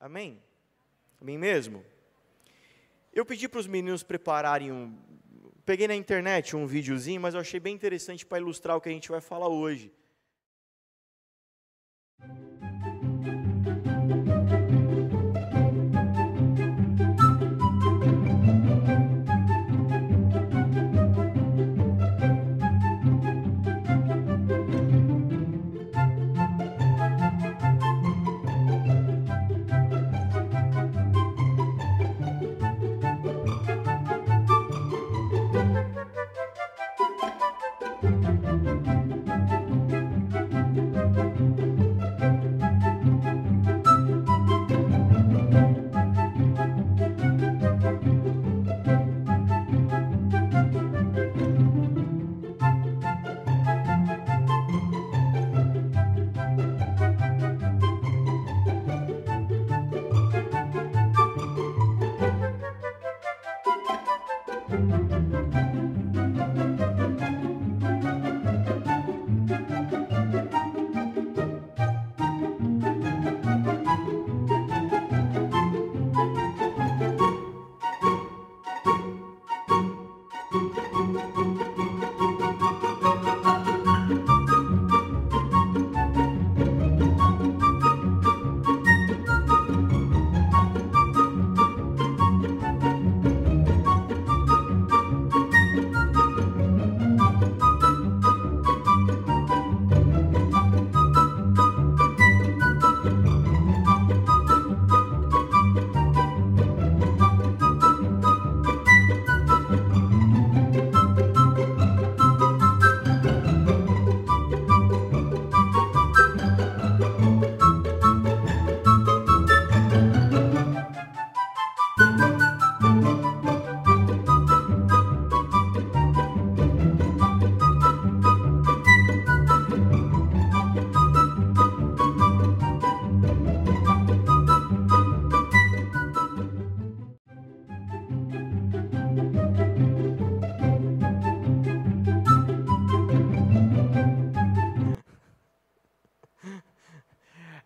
[0.00, 0.40] Amém?
[1.20, 1.84] Amém mesmo?
[3.12, 4.96] Eu pedi para os meninos prepararem um.
[5.66, 8.92] Peguei na internet um videozinho, mas eu achei bem interessante para ilustrar o que a
[8.92, 9.92] gente vai falar hoje.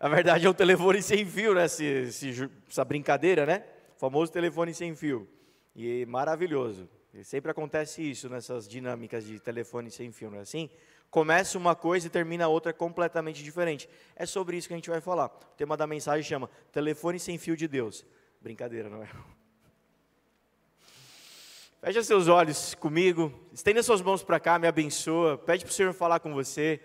[0.03, 1.63] Na verdade é um telefone sem fio, né?
[1.63, 3.63] Esse, esse, essa brincadeira, né?
[3.95, 5.25] O famoso telefone sem fio.
[5.73, 6.89] E maravilhoso.
[7.13, 10.69] E sempre acontece isso nessas dinâmicas de telefone sem fio, não é assim?
[11.09, 13.87] Começa uma coisa e termina outra completamente diferente.
[14.13, 15.27] É sobre isso que a gente vai falar.
[15.27, 18.05] O tema da mensagem chama Telefone sem fio de Deus.
[18.41, 19.09] Brincadeira, não é?
[21.79, 25.93] Feche seus olhos comigo, estenda suas mãos para cá, me abençoa, pede para o Senhor
[25.93, 26.81] falar com você.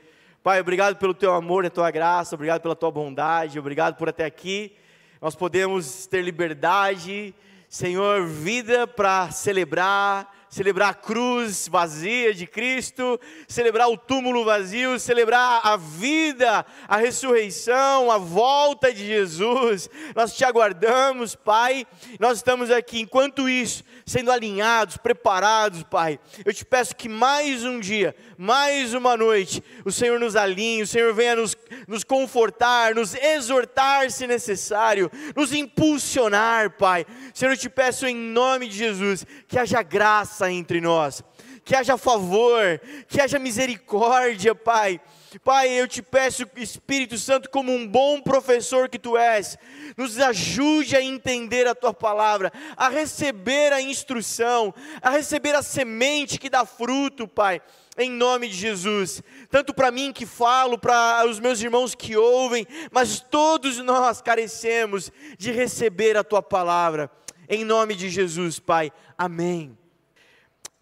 [0.49, 4.25] Pai, obrigado pelo teu amor e tua graça, obrigado pela tua bondade, obrigado por até
[4.25, 4.75] aqui.
[5.21, 7.35] Nós podemos ter liberdade,
[7.69, 15.61] Senhor, vida para celebrar, celebrar a cruz vazia de Cristo, celebrar o túmulo vazio, celebrar
[15.63, 19.91] a vida, a ressurreição, a volta de Jesus.
[20.15, 21.87] Nós te aguardamos, Pai.
[22.19, 26.19] Nós estamos aqui, enquanto isso, sendo alinhados, preparados, Pai.
[26.45, 30.87] Eu te peço que mais um dia, mais uma noite, o Senhor nos alinhe, o
[30.87, 37.05] Senhor venha nos, nos confortar, nos exortar se necessário, nos impulsionar, Pai.
[37.35, 41.23] Senhor, eu te peço em nome de Jesus que haja graça graça entre nós,
[41.65, 45.01] que haja favor, que haja misericórdia, Pai.
[45.45, 49.59] Pai, eu te peço, Espírito Santo, como um bom professor que tu és,
[49.97, 54.73] nos ajude a entender a tua palavra, a receber a instrução,
[55.03, 57.61] a receber a semente que dá fruto, Pai,
[57.99, 59.23] em nome de Jesus.
[59.51, 65.13] Tanto para mim que falo, para os meus irmãos que ouvem, mas todos nós carecemos
[65.37, 67.11] de receber a tua palavra,
[67.49, 68.91] em nome de Jesus, Pai.
[69.19, 69.77] Amém.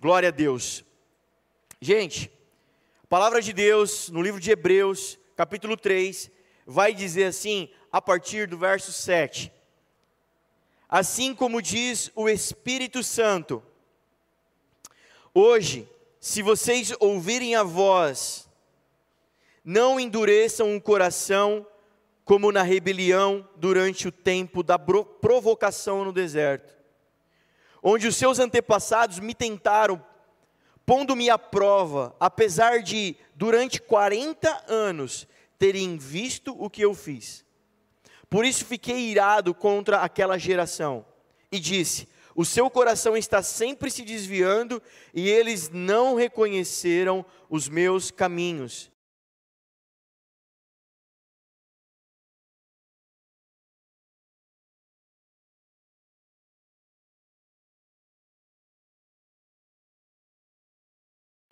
[0.07, 0.85] Glória a Deus.
[1.81, 2.31] Gente,
[3.03, 6.31] a palavra de Deus no livro de Hebreus, capítulo 3,
[6.65, 9.51] vai dizer assim, a partir do verso 7.
[10.89, 13.61] Assim como diz o Espírito Santo,
[15.35, 15.89] hoje,
[16.21, 18.49] se vocês ouvirem a voz,
[19.65, 21.67] não endureçam o coração
[22.25, 26.76] como na rebelião durante o tempo da provocação no deserto
[27.89, 30.05] onde os seus antepassados me tentaram,
[30.85, 37.45] pondo-me à prova, apesar de, durante 40 anos, terem visto o que eu fiz.
[38.29, 41.07] Por isso fiquei irado contra aquela geração
[41.53, 44.83] e disse: O seu coração está sempre se desviando
[45.15, 48.91] e eles não reconheceram os meus caminhos.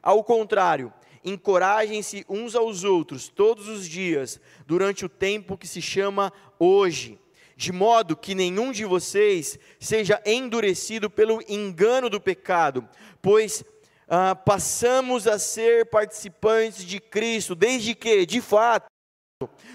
[0.04, 0.92] Ao contrário,
[1.24, 7.18] encorajem-se uns aos outros todos os dias, durante o tempo que se chama hoje,
[7.56, 12.86] de modo que nenhum de vocês seja endurecido pelo engano do pecado,
[13.22, 13.64] pois
[14.06, 18.84] ah, passamos a ser participantes de Cristo, desde que, de fato,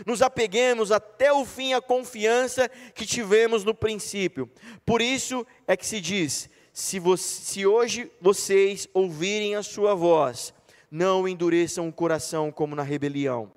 [0.05, 4.47] nos apeguemos até o fim à confiança que tivemos no princípio.
[4.85, 6.47] Por isso é que se diz:
[6.79, 10.53] se, você, se hoje vocês ouvirem a sua voz,
[10.89, 13.51] não endureçam o coração como na rebelião.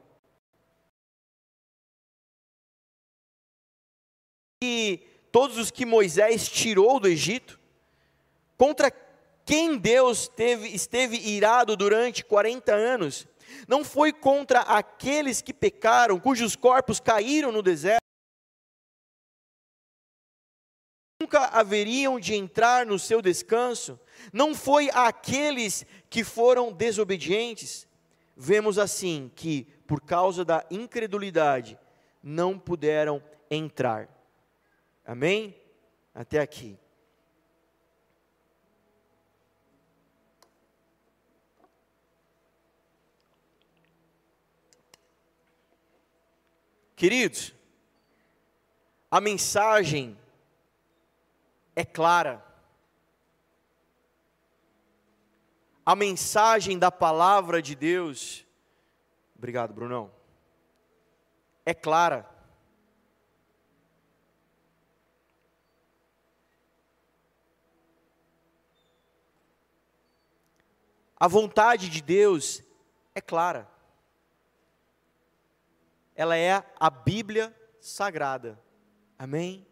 [4.60, 7.60] E todos os que Moisés tirou do Egito,
[8.58, 8.90] contra
[9.46, 13.28] quem Deus teve, esteve irado durante 40 anos,
[13.69, 18.02] não foi contra aqueles que pecaram, cujos corpos caíram no deserto,
[21.32, 23.99] nunca haveriam de entrar no seu descanso,
[24.32, 27.88] não foi aqueles que foram desobedientes.
[28.37, 31.79] Vemos assim que, por causa da incredulidade,
[32.23, 34.08] não puderam entrar.
[35.06, 35.56] Amém?
[36.14, 36.79] Até aqui.
[46.94, 47.55] Queridos,
[49.11, 50.17] a mensagem
[51.74, 52.44] é clara.
[55.84, 58.46] A mensagem da palavra de Deus,
[59.36, 60.12] obrigado, Brunão,
[61.66, 62.28] é clara.
[71.19, 72.62] A vontade de Deus
[73.14, 73.69] é clara.
[76.16, 78.60] Ela é a Bíblia Sagrada.
[79.19, 79.66] Amém?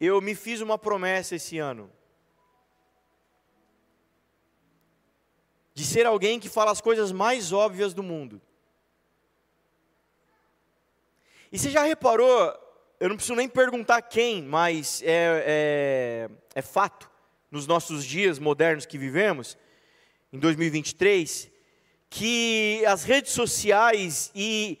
[0.00, 1.90] Eu me fiz uma promessa esse ano.
[5.74, 8.40] De ser alguém que fala as coisas mais óbvias do mundo.
[11.52, 12.54] E você já reparou,
[12.98, 17.10] eu não preciso nem perguntar quem, mas é, é, é fato,
[17.50, 19.58] nos nossos dias modernos que vivemos,
[20.32, 21.50] em 2023,
[22.08, 24.78] que as redes sociais e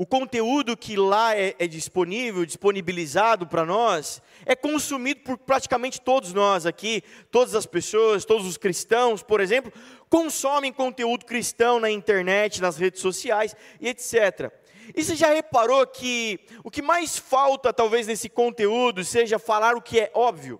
[0.00, 6.32] o conteúdo que lá é, é disponível, disponibilizado para nós, é consumido por praticamente todos
[6.32, 9.70] nós aqui, todas as pessoas, todos os cristãos, por exemplo,
[10.08, 14.50] consomem conteúdo cristão na internet, nas redes sociais e etc.
[14.96, 19.82] E você já reparou que o que mais falta, talvez, nesse conteúdo seja falar o
[19.82, 20.58] que é óbvio?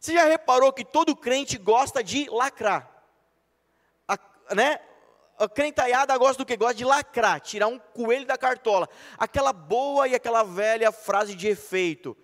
[0.00, 2.90] Você já reparou que todo crente gosta de lacrar?
[4.08, 4.18] A,
[4.54, 4.80] né?
[5.38, 6.56] A crentaiada gosta do que?
[6.56, 8.88] Gosta de lacrar, tirar um coelho da cartola.
[9.18, 12.16] Aquela boa e aquela velha frase de efeito,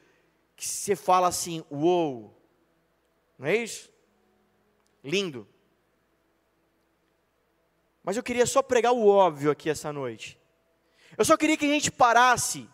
[0.57, 2.39] que você fala assim, uou.
[3.39, 3.91] Não é isso?
[5.05, 5.47] Lindo.
[8.03, 10.39] Mas eu queria só pregar o óbvio aqui essa noite.
[11.17, 12.69] Eu só queria que a gente parasse,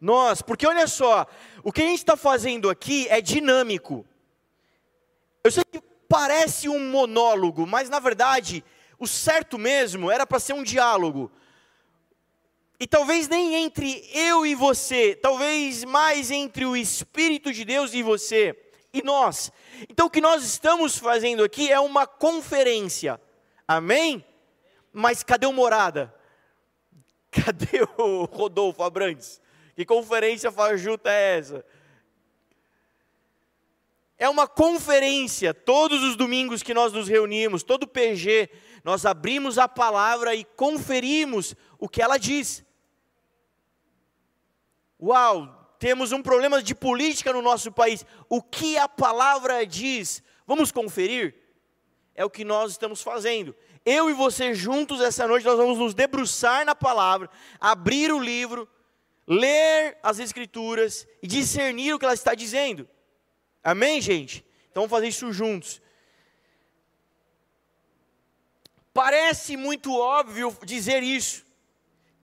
[0.00, 1.26] nós, porque olha só,
[1.62, 4.04] o que a gente está fazendo aqui é dinâmico.
[5.42, 8.64] Eu sei que parece um monólogo, mas na verdade
[8.98, 11.30] o certo mesmo era para ser um diálogo.
[12.78, 18.02] E talvez nem entre eu e você, talvez mais entre o Espírito de Deus e
[18.02, 18.58] você
[18.92, 19.52] e nós.
[19.88, 23.20] Então o que nós estamos fazendo aqui é uma conferência.
[23.66, 24.24] Amém?
[24.92, 26.14] Mas cadê o morada?
[27.30, 29.40] Cadê o Rodolfo Abrantes?
[29.74, 31.64] Que conferência fajuta é essa?
[34.16, 38.48] É uma conferência, todos os domingos que nós nos reunimos, todo PG,
[38.84, 42.62] nós abrimos a palavra e conferimos o que ela diz.
[45.02, 48.04] Uau, temos um problema de política no nosso país.
[48.28, 50.22] O que a palavra diz?
[50.46, 51.34] Vamos conferir?
[52.14, 53.56] É o que nós estamos fazendo.
[53.86, 58.68] Eu e você juntos essa noite nós vamos nos debruçar na palavra, abrir o livro,
[59.26, 62.88] ler as escrituras e discernir o que ela está dizendo.
[63.62, 64.44] Amém, gente?
[64.70, 65.80] Então vamos fazer isso juntos.
[68.94, 71.44] Parece muito óbvio dizer isso,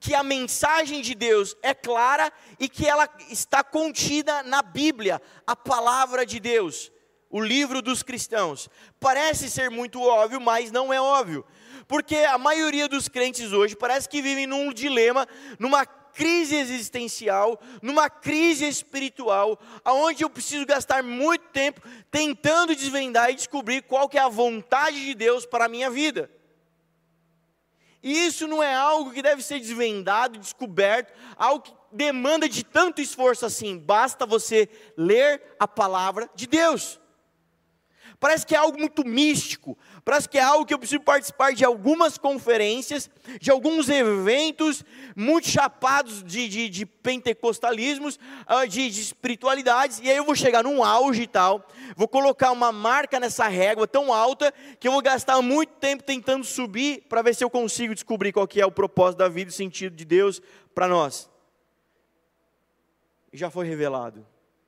[0.00, 5.54] que a mensagem de Deus é clara e que ela está contida na Bíblia, a
[5.54, 6.90] palavra de Deus,
[7.28, 8.70] o livro dos cristãos.
[8.98, 11.44] Parece ser muito óbvio, mas não é óbvio,
[11.86, 18.08] porque a maioria dos crentes hoje parece que vivem num dilema, numa crise existencial, numa
[18.08, 24.22] crise espiritual, aonde eu preciso gastar muito tempo tentando desvendar e descobrir qual que é
[24.22, 26.30] a vontade de Deus para a minha vida.
[28.02, 33.00] E isso não é algo que deve ser desvendado, descoberto, algo que demanda de tanto
[33.00, 33.78] esforço assim.
[33.78, 37.00] Basta você ler a palavra de Deus.
[38.18, 41.64] Parece que é algo muito místico, parece que é algo que eu preciso participar de
[41.64, 43.08] algumas conferências,
[43.40, 50.16] de alguns eventos muito chapados de, de, de pentecostalismos, ah, de, de espiritualidades, e aí
[50.16, 51.66] eu vou chegar num auge e tal,
[51.96, 56.44] vou colocar uma marca nessa régua tão alta que eu vou gastar muito tempo tentando
[56.44, 59.52] subir para ver se eu consigo descobrir qual que é o propósito da vida e
[59.52, 60.42] o sentido de Deus
[60.74, 61.30] para nós.
[63.32, 64.26] Já foi revelado,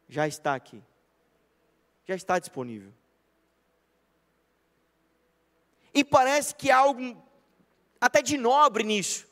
[0.08, 0.82] já está aqui,
[2.06, 2.92] já está disponível.
[5.94, 7.16] E parece que há algo
[8.00, 9.26] até de nobre nisso.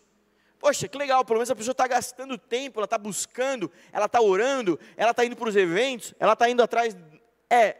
[0.59, 4.21] Poxa, que legal, pelo menos a pessoa está gastando tempo, ela está buscando, ela está
[4.21, 6.97] orando, ela está indo para os eventos, ela está indo atrás.
[7.51, 7.77] É,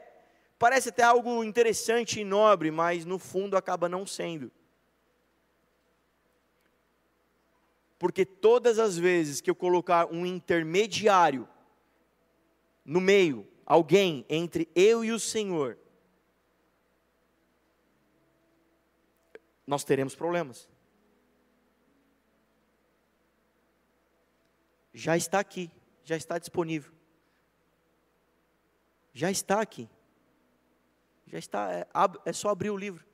[0.59, 4.51] parece até algo interessante e nobre, mas no fundo acaba não sendo.
[8.01, 11.49] Porque todas as vezes que eu colocar um intermediário
[12.85, 15.79] no meio, alguém entre eu e o Senhor,
[19.67, 20.69] nós teremos problemas.
[24.93, 25.71] Já está aqui,
[26.05, 26.93] já está disponível.
[29.13, 29.89] Já está aqui.
[31.27, 31.87] Já está, é,
[32.27, 33.05] é só abrir o livro.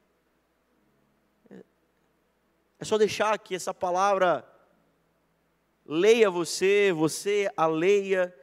[1.50, 1.64] É,
[2.80, 4.44] é só deixar que essa palavra
[5.86, 8.34] leia você, você a leia,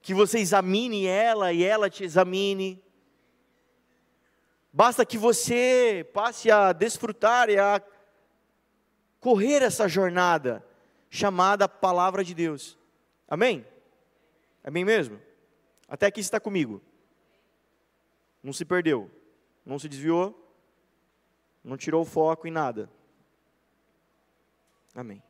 [0.00, 2.82] que você examine ela e ela te examine.
[4.72, 7.82] Basta que você passe a desfrutar e a
[9.20, 10.66] correr essa jornada
[11.10, 12.78] chamada Palavra de Deus.
[13.28, 13.66] Amém?
[14.64, 15.20] Amém mesmo?
[15.86, 16.80] Até aqui está comigo.
[18.42, 19.10] Não se perdeu,
[19.64, 20.34] não se desviou,
[21.62, 22.90] não tirou o foco em nada.
[24.94, 25.22] Amém.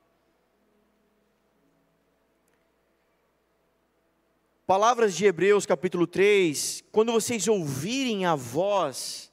[4.64, 9.31] Palavras de Hebreus capítulo 3, quando vocês ouvirem a voz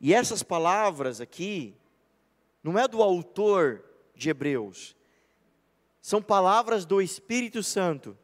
[0.00, 1.74] e essas palavras aqui,
[2.62, 3.84] não é do autor
[4.14, 4.96] de Hebreus,
[6.00, 8.16] são palavras do Espírito Santo.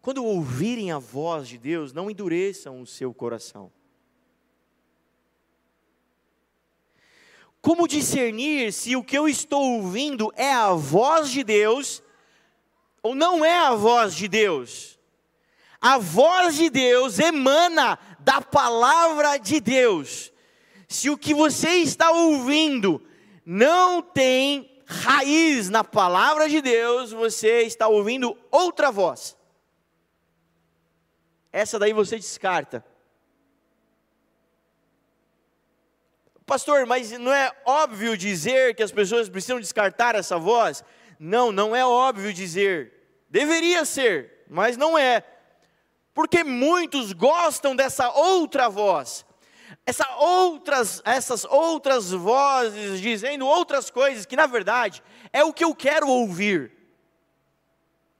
[0.00, 3.72] Quando ouvirem a voz de Deus, não endureçam o seu coração.
[7.60, 12.02] Como discernir se o que eu estou ouvindo é a voz de Deus
[13.02, 14.93] ou não é a voz de Deus?
[15.86, 20.32] A voz de Deus emana da palavra de Deus.
[20.88, 23.06] Se o que você está ouvindo
[23.44, 29.36] não tem raiz na palavra de Deus, você está ouvindo outra voz.
[31.52, 32.82] Essa daí você descarta.
[36.46, 40.82] Pastor, mas não é óbvio dizer que as pessoas precisam descartar essa voz?
[41.18, 43.20] Não, não é óbvio dizer.
[43.28, 45.22] Deveria ser, mas não é
[46.14, 49.26] porque muitos gostam dessa outra voz.
[49.84, 55.02] Essa outras, essas outras vozes dizendo outras coisas que na verdade
[55.32, 56.72] é o que eu quero ouvir.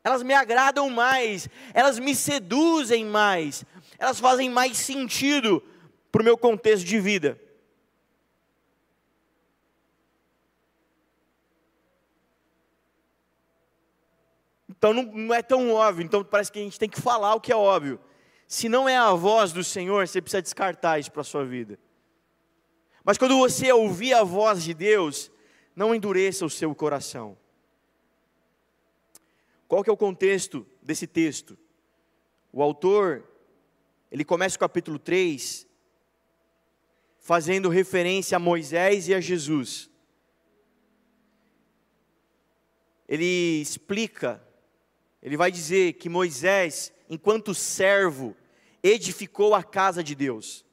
[0.03, 3.65] Elas me agradam mais, elas me seduzem mais,
[3.99, 5.63] elas fazem mais sentido
[6.13, 7.41] para o meu contexto de vida.
[14.85, 17.41] Então não, não é tão óbvio, então parece que a gente tem que falar o
[17.41, 17.99] que é óbvio.
[18.47, 21.79] Se não é a voz do Senhor, você precisa descartar isso para a sua vida.
[23.03, 25.33] Mas quando você ouvir a voz de Deus,
[25.75, 27.35] não endureça o seu coração.
[29.67, 31.57] Qual que é o contexto desse texto?
[32.53, 33.27] O autor,
[34.13, 35.67] ele começa o capítulo 3
[37.21, 39.89] fazendo referência a Moisés e a Jesus.
[43.09, 44.45] Ele explica
[45.25, 48.37] ele vai dizer que Moisés, enquanto servo,
[48.83, 50.67] edificou a casa de Deus.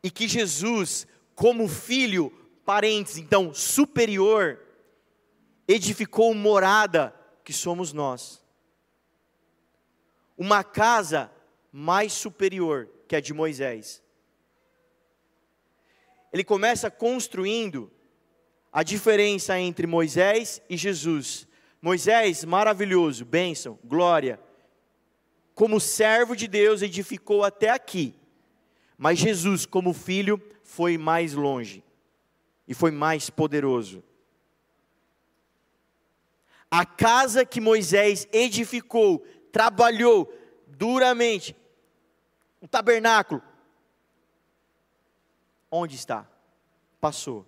[0.00, 2.30] E que Jesus, como filho,
[2.64, 4.60] parentes, então superior,
[5.66, 7.12] edificou morada,
[7.42, 8.40] que somos nós.
[10.38, 11.32] Uma casa
[11.72, 14.00] mais superior que a de Moisés.
[16.32, 17.90] Ele começa construindo
[18.72, 21.49] a diferença entre Moisés e Jesus
[21.82, 24.38] Moisés, maravilhoso, bênção, glória.
[25.54, 28.14] Como servo de Deus, edificou até aqui.
[28.98, 31.82] Mas Jesus, como filho, foi mais longe
[32.68, 34.04] e foi mais poderoso.
[36.70, 40.32] A casa que Moisés edificou, trabalhou
[40.66, 41.56] duramente,
[42.60, 43.42] o tabernáculo,
[45.70, 46.28] onde está?
[47.00, 47.46] Passou.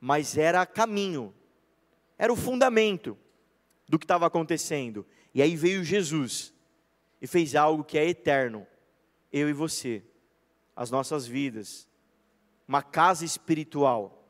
[0.00, 1.32] Mas era caminho
[2.18, 3.18] era o fundamento
[3.88, 5.06] do que estava acontecendo.
[5.34, 6.52] E aí veio Jesus
[7.20, 8.66] e fez algo que é eterno,
[9.32, 10.02] eu e você,
[10.76, 11.88] as nossas vidas,
[12.66, 14.28] uma casa espiritual.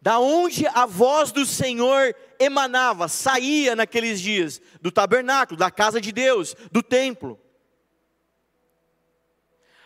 [0.00, 6.10] Da onde a voz do Senhor emanava, saía naqueles dias, do tabernáculo, da casa de
[6.10, 7.38] Deus, do templo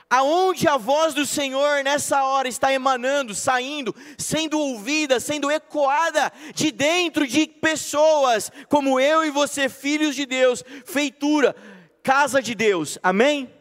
[0.08, 6.70] aonde a voz do Senhor nessa hora está emanando, saindo, sendo ouvida, sendo ecoada de
[6.70, 11.54] dentro de pessoas como eu e você, filhos de Deus, feitura,
[12.02, 13.52] casa de Deus, amém?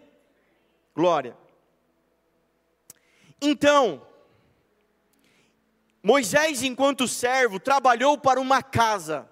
[0.96, 1.36] Glória.
[3.42, 4.06] Então,
[6.02, 9.28] Moisés, enquanto servo, trabalhou para uma casa.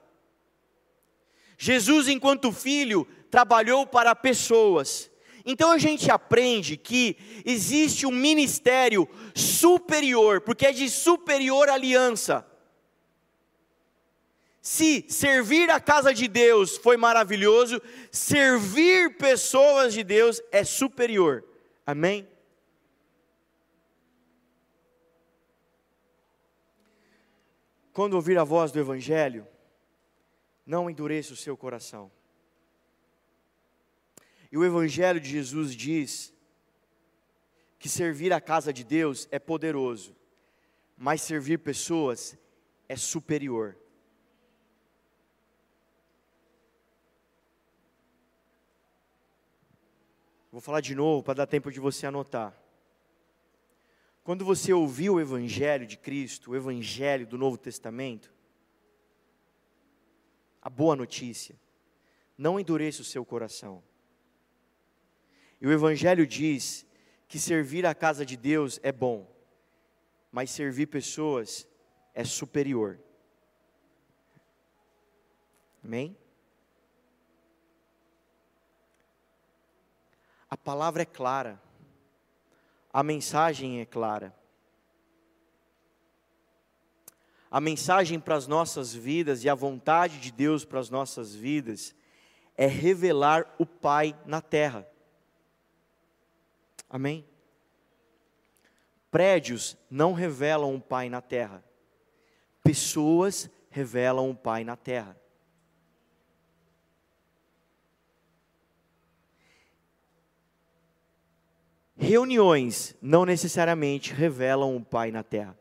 [1.57, 5.09] Jesus, enquanto filho, trabalhou para pessoas.
[5.45, 12.45] Então a gente aprende que existe um ministério superior, porque é de superior aliança.
[14.61, 21.43] Se servir a casa de Deus foi maravilhoso, servir pessoas de Deus é superior.
[21.85, 22.25] Amém?
[27.91, 29.45] Quando ouvir a voz do Evangelho,
[30.65, 32.09] não endureça o seu coração.
[34.53, 36.31] E o Evangelho de Jesus diz
[37.79, 40.15] que servir a casa de Deus é poderoso,
[40.95, 42.37] mas servir pessoas
[42.87, 43.75] é superior.
[50.51, 52.55] Vou falar de novo para dar tempo de você anotar.
[54.23, 58.31] Quando você ouviu o Evangelho de Cristo, o Evangelho do Novo Testamento,
[60.61, 61.59] a boa notícia,
[62.37, 63.83] não endureça o seu coração.
[65.63, 66.85] E o Evangelho diz
[67.25, 69.25] que servir a casa de Deus é bom,
[70.29, 71.65] mas servir pessoas
[72.13, 72.99] é superior.
[75.81, 76.17] Amém?
[80.49, 81.61] A palavra é clara,
[82.91, 84.35] a mensagem é clara.
[87.49, 91.95] A mensagem para as nossas vidas e a vontade de Deus para as nossas vidas
[92.57, 94.91] é revelar o Pai na terra.
[96.93, 97.25] Amém?
[99.09, 101.63] Prédios não revelam um Pai na terra,
[102.63, 105.17] pessoas revelam um Pai na terra.
[111.97, 115.57] Reuniões não necessariamente revelam um Pai na terra,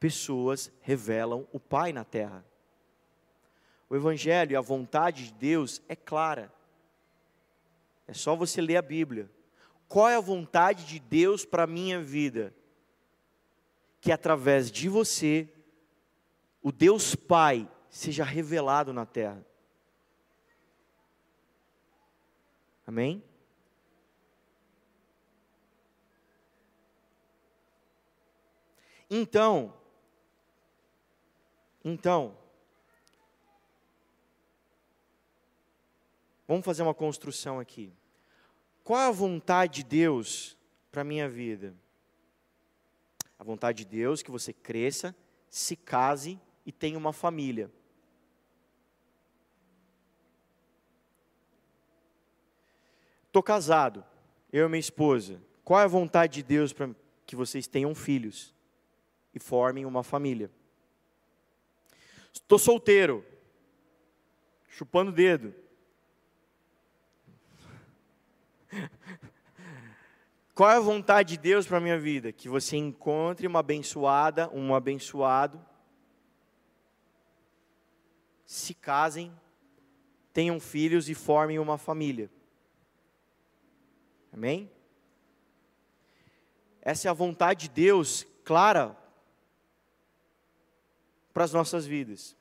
[0.00, 2.42] pessoas revelam o Pai na terra.
[3.90, 6.50] O Evangelho e a vontade de Deus é clara,
[8.08, 9.28] é só você ler a Bíblia
[9.92, 12.54] qual é a vontade de Deus para a minha vida?
[14.00, 15.46] Que através de você,
[16.62, 19.44] o Deus Pai seja revelado na terra.
[22.86, 23.22] Amém?
[29.10, 29.74] Então,
[31.84, 32.34] então,
[36.48, 37.92] vamos fazer uma construção aqui.
[38.84, 40.56] Qual a vontade de Deus
[40.90, 41.74] para a minha vida?
[43.38, 45.14] A vontade de Deus é que você cresça,
[45.48, 47.70] se case e tenha uma família.
[53.26, 54.04] Estou casado,
[54.52, 55.40] eu e minha esposa.
[55.64, 56.90] Qual é a vontade de Deus para
[57.24, 58.54] que vocês tenham filhos
[59.34, 60.50] e formem uma família?
[62.32, 63.24] Estou solteiro,
[64.68, 65.54] chupando o dedo.
[70.54, 72.32] Qual é a vontade de Deus para a minha vida?
[72.32, 75.64] Que você encontre uma abençoada, um abençoado,
[78.44, 79.32] se casem,
[80.32, 82.30] tenham filhos e formem uma família.
[84.32, 84.70] Amém?
[86.80, 88.96] Essa é a vontade de Deus clara
[91.32, 92.36] para as nossas vidas.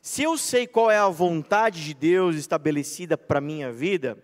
[0.00, 4.16] Se eu sei qual é a vontade de Deus estabelecida para a minha vida,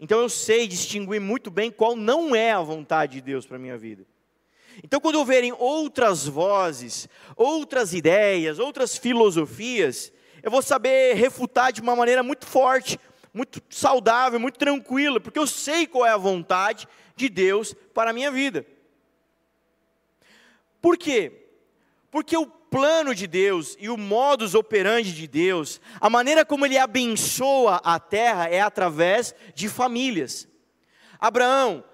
[0.00, 3.60] então eu sei distinguir muito bem qual não é a vontade de Deus para a
[3.60, 4.06] minha vida.
[4.82, 10.10] Então, quando houverem outras vozes, outras ideias, outras filosofias,
[10.42, 12.98] eu vou saber refutar de uma maneira muito forte,
[13.34, 18.14] muito saudável, muito tranquila, porque eu sei qual é a vontade de Deus para a
[18.14, 18.64] minha vida.
[20.80, 21.46] Por quê?
[22.10, 26.78] Porque o plano de Deus e o modus operandi de Deus, a maneira como ele
[26.78, 30.48] abençoa a terra é através de famílias.
[31.18, 31.84] Abraão,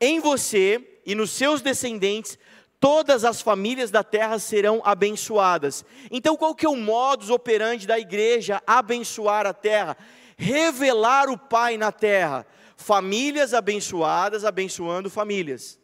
[0.00, 2.38] em você e nos seus descendentes,
[2.78, 5.84] todas as famílias da terra serão abençoadas.
[6.10, 9.96] Então, qual que é o modus operandi da igreja abençoar a terra?
[10.36, 12.46] Revelar o Pai na terra.
[12.76, 15.78] Famílias abençoadas, abençoando famílias.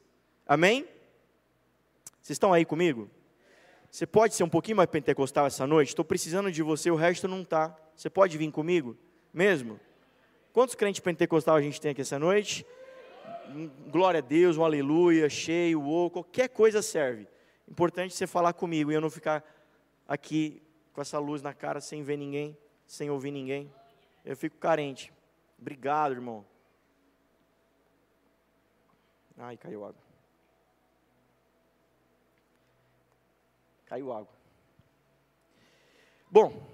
[0.47, 0.87] Amém?
[2.21, 3.11] Vocês estão aí comigo?
[3.91, 5.89] Você pode ser um pouquinho mais pentecostal essa noite?
[5.89, 7.77] Estou precisando de você, o resto não está.
[7.95, 8.97] Você pode vir comigo?
[9.33, 9.81] Mesmo?
[10.53, 12.65] Quantos crentes pentecostal a gente tem aqui essa noite?
[13.89, 17.27] Glória a Deus, um aleluia, cheio, ou qualquer coisa serve.
[17.69, 19.45] Importante você falar comigo e eu não ficar
[20.07, 23.73] aqui com essa luz na cara sem ver ninguém, sem ouvir ninguém.
[24.25, 25.13] Eu fico carente.
[25.59, 26.45] Obrigado, irmão.
[29.37, 30.10] Ai, caiu água.
[33.91, 34.33] Caiu água.
[36.31, 36.65] Bom,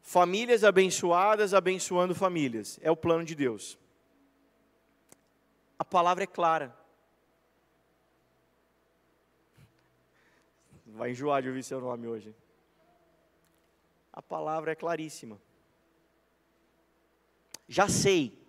[0.00, 3.78] famílias abençoadas abençoando famílias, é o plano de Deus.
[5.78, 6.74] A palavra é clara.
[10.86, 12.34] Vai enjoar de ouvir seu nome hoje.
[14.10, 15.38] A palavra é claríssima.
[17.68, 18.42] Já sei.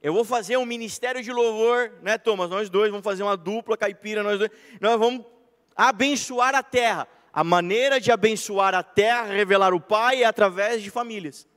[0.00, 2.48] Eu vou fazer um ministério de louvor, né, Thomas?
[2.48, 4.50] Nós dois vamos fazer uma dupla caipira, nós dois.
[4.80, 5.26] Nós vamos
[5.76, 7.08] abençoar a terra.
[7.32, 11.48] A maneira de abençoar a terra, revelar o Pai, é através de famílias.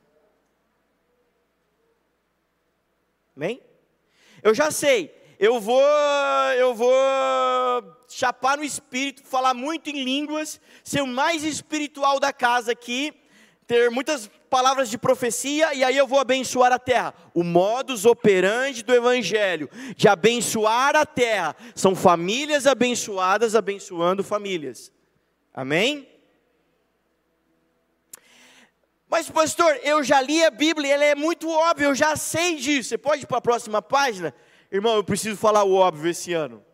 [3.36, 3.60] Amém?
[4.42, 5.82] Eu já sei, eu vou,
[6.58, 6.96] eu vou
[8.08, 13.12] chapar no espírito, falar muito em línguas, ser o mais espiritual da casa aqui,
[13.66, 17.12] ter muitas palavras de profecia e aí eu vou abençoar a terra.
[17.34, 24.92] O modus operandi do evangelho de abençoar a terra são famílias abençoadas abençoando famílias.
[25.52, 26.08] Amém?
[29.08, 32.90] Mas pastor, eu já li a Bíblia, ela é muito óbvia, eu já sei disso.
[32.90, 34.34] Você pode ir para a próxima página?
[34.70, 36.64] Irmão, eu preciso falar o óbvio esse ano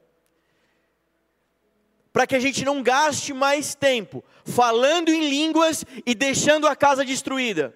[2.12, 7.05] para que a gente não gaste mais tempo falando em línguas e deixando a casa
[7.05, 7.75] destruída.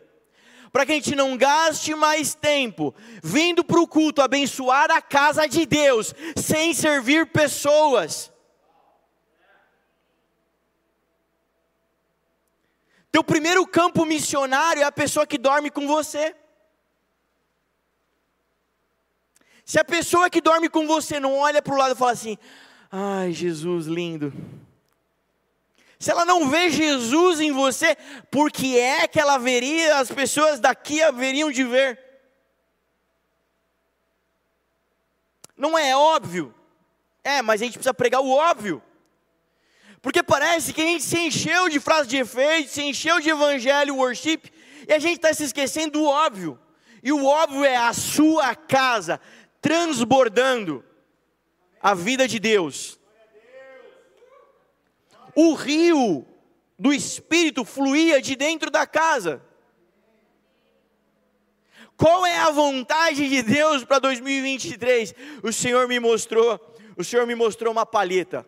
[0.70, 5.46] Para que a gente não gaste mais tempo vindo para o culto abençoar a casa
[5.46, 8.30] de Deus, sem servir pessoas.
[13.10, 16.36] Teu primeiro campo missionário é a pessoa que dorme com você.
[19.64, 22.36] Se a pessoa que dorme com você não olha para o lado e fala assim:
[22.98, 24.32] Ai, Jesus lindo.
[25.98, 27.94] Se ela não vê Jesus em você,
[28.30, 32.00] por que é que ela veria, as pessoas daqui haveriam de ver?
[35.54, 36.54] Não é óbvio?
[37.22, 38.82] É, mas a gente precisa pregar o óbvio.
[40.00, 43.96] Porque parece que a gente se encheu de frases de efeito, se encheu de evangelho,
[43.96, 44.40] worship,
[44.88, 46.58] e a gente está se esquecendo do óbvio.
[47.02, 49.20] E o óbvio é a sua casa
[49.60, 50.82] transbordando
[51.80, 52.98] a vida de Deus.
[55.34, 56.26] O rio
[56.78, 59.42] do Espírito fluía de dentro da casa.
[61.96, 65.14] Qual é a vontade de Deus para 2023?
[65.42, 66.60] O Senhor me mostrou,
[66.96, 68.46] o Senhor me mostrou uma palheta.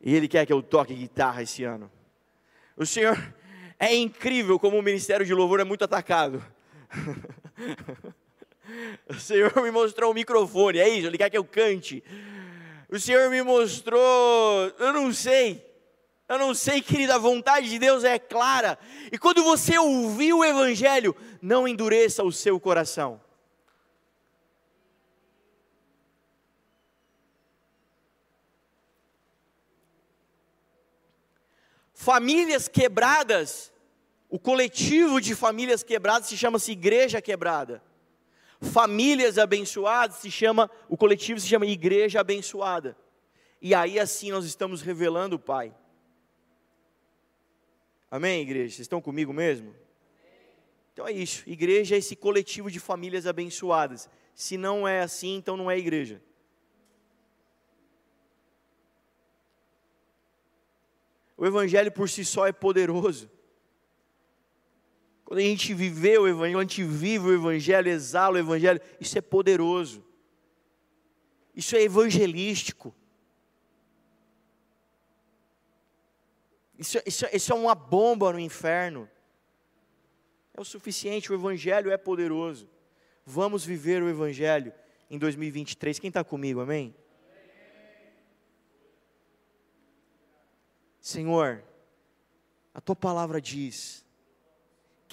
[0.00, 1.90] E Ele quer que eu toque guitarra esse ano.
[2.76, 3.16] O Senhor
[3.78, 6.44] é incrível como o ministério de louvor é muito atacado.
[9.08, 12.02] o Senhor me mostrou um microfone, é isso, Ele quer que eu cante.
[12.94, 15.68] O Senhor me mostrou, eu não sei.
[16.28, 18.78] Eu não sei, querida, a vontade de Deus é clara.
[19.10, 23.20] E quando você ouvir o Evangelho, não endureça o seu coração.
[31.92, 33.72] Famílias quebradas,
[34.30, 37.82] o coletivo de famílias quebradas se chama-se Igreja Quebrada
[38.60, 42.96] famílias abençoadas, se chama, o coletivo se chama igreja abençoada.
[43.60, 45.74] E aí assim nós estamos revelando o Pai.
[48.10, 48.76] Amém, igreja?
[48.76, 49.74] Vocês estão comigo mesmo?
[50.92, 51.42] Então é isso.
[51.48, 54.08] Igreja é esse coletivo de famílias abençoadas.
[54.34, 56.22] Se não é assim, então não é igreja.
[61.36, 63.28] O evangelho por si só é poderoso.
[65.34, 69.18] Quando a gente viveu o Evangelho, a gente vive o Evangelho, exala o Evangelho, isso
[69.18, 70.06] é poderoso.
[71.52, 72.94] Isso é evangelístico.
[76.78, 79.10] Isso, isso, isso é uma bomba no inferno.
[80.56, 82.70] É o suficiente, o Evangelho é poderoso.
[83.26, 84.72] Vamos viver o Evangelho
[85.10, 85.98] em 2023.
[85.98, 86.94] Quem está comigo, amém?
[91.00, 91.64] Senhor,
[92.72, 94.03] a tua palavra diz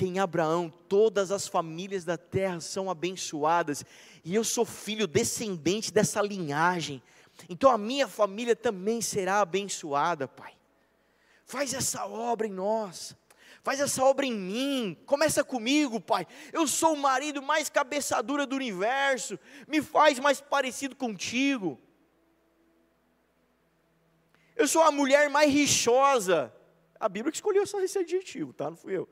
[0.01, 3.85] que em Abraão todas as famílias da terra são abençoadas,
[4.25, 7.03] e eu sou filho descendente dessa linhagem.
[7.47, 10.55] então a minha família também será abençoada, Pai.
[11.45, 13.15] Faz essa obra em nós.
[13.61, 14.97] Faz essa obra em mim.
[15.05, 16.25] Começa comigo, Pai.
[16.51, 19.37] Eu sou o marido mais cabeçadura do universo.
[19.67, 21.79] Me faz mais parecido contigo.
[24.55, 26.51] Eu sou a mulher mais rixosa.
[26.99, 28.67] A Bíblia que escolheu esse adjetivo, tá?
[28.67, 29.07] Não fui eu.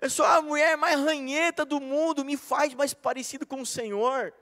[0.00, 2.24] Eu sou a mulher mais ranheta do mundo.
[2.24, 4.32] Me faz mais parecido com o Senhor.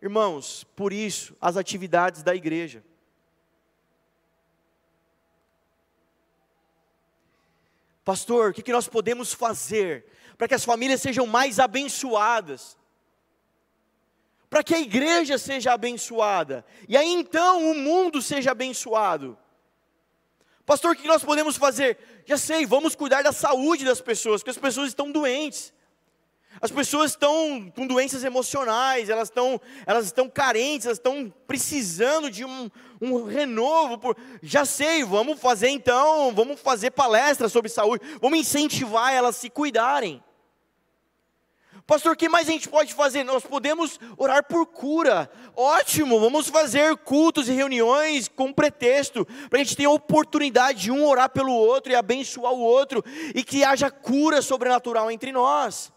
[0.00, 2.84] Irmãos, por isso, as atividades da igreja.
[8.04, 10.06] Pastor, o que nós podemos fazer
[10.38, 12.78] para que as famílias sejam mais abençoadas?
[14.48, 19.36] Para que a igreja seja abençoada, e aí então o mundo seja abençoado.
[20.68, 21.96] Pastor, o que nós podemos fazer?
[22.26, 25.72] Já sei, vamos cuidar da saúde das pessoas, porque as pessoas estão doentes.
[26.60, 32.44] As pessoas estão com doenças emocionais, elas estão, elas estão carentes, elas estão precisando de
[32.44, 33.96] um, um renovo.
[33.96, 39.40] Por, já sei, vamos fazer então, vamos fazer palestras sobre saúde, vamos incentivar elas a
[39.40, 40.22] se cuidarem.
[41.88, 43.24] Pastor, o que mais a gente pode fazer?
[43.24, 45.30] Nós podemos orar por cura.
[45.56, 50.92] Ótimo, vamos fazer cultos e reuniões com pretexto, para a gente ter a oportunidade de
[50.92, 53.02] um orar pelo outro e abençoar o outro,
[53.34, 55.90] e que haja cura sobrenatural entre nós.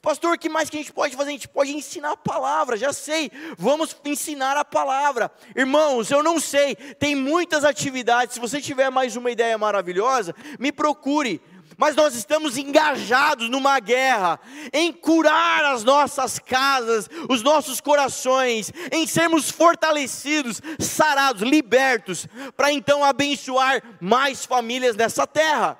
[0.00, 1.28] Pastor, o que mais que a gente pode fazer?
[1.28, 5.30] A gente pode ensinar a palavra, já sei, vamos ensinar a palavra.
[5.54, 10.72] Irmãos, eu não sei, tem muitas atividades, se você tiver mais uma ideia maravilhosa, me
[10.72, 11.38] procure.
[11.82, 14.38] Mas nós estamos engajados numa guerra,
[14.72, 23.02] em curar as nossas casas, os nossos corações, em sermos fortalecidos, sarados, libertos, para então
[23.02, 25.76] abençoar mais famílias nessa terra.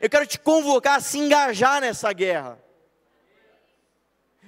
[0.00, 2.58] Eu quero te convocar a se engajar nessa guerra.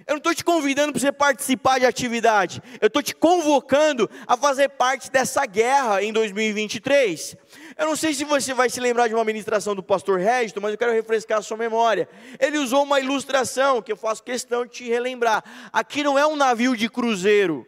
[0.05, 4.37] Eu não estou te convidando para você participar de atividade, eu estou te convocando a
[4.37, 7.37] fazer parte dessa guerra em 2023.
[7.79, 10.73] Eu não sei se você vai se lembrar de uma ministração do pastor Régito, mas
[10.73, 12.09] eu quero refrescar a sua memória.
[12.41, 15.45] Ele usou uma ilustração que eu faço questão de te relembrar.
[15.73, 17.65] Aqui não é um navio de cruzeiro,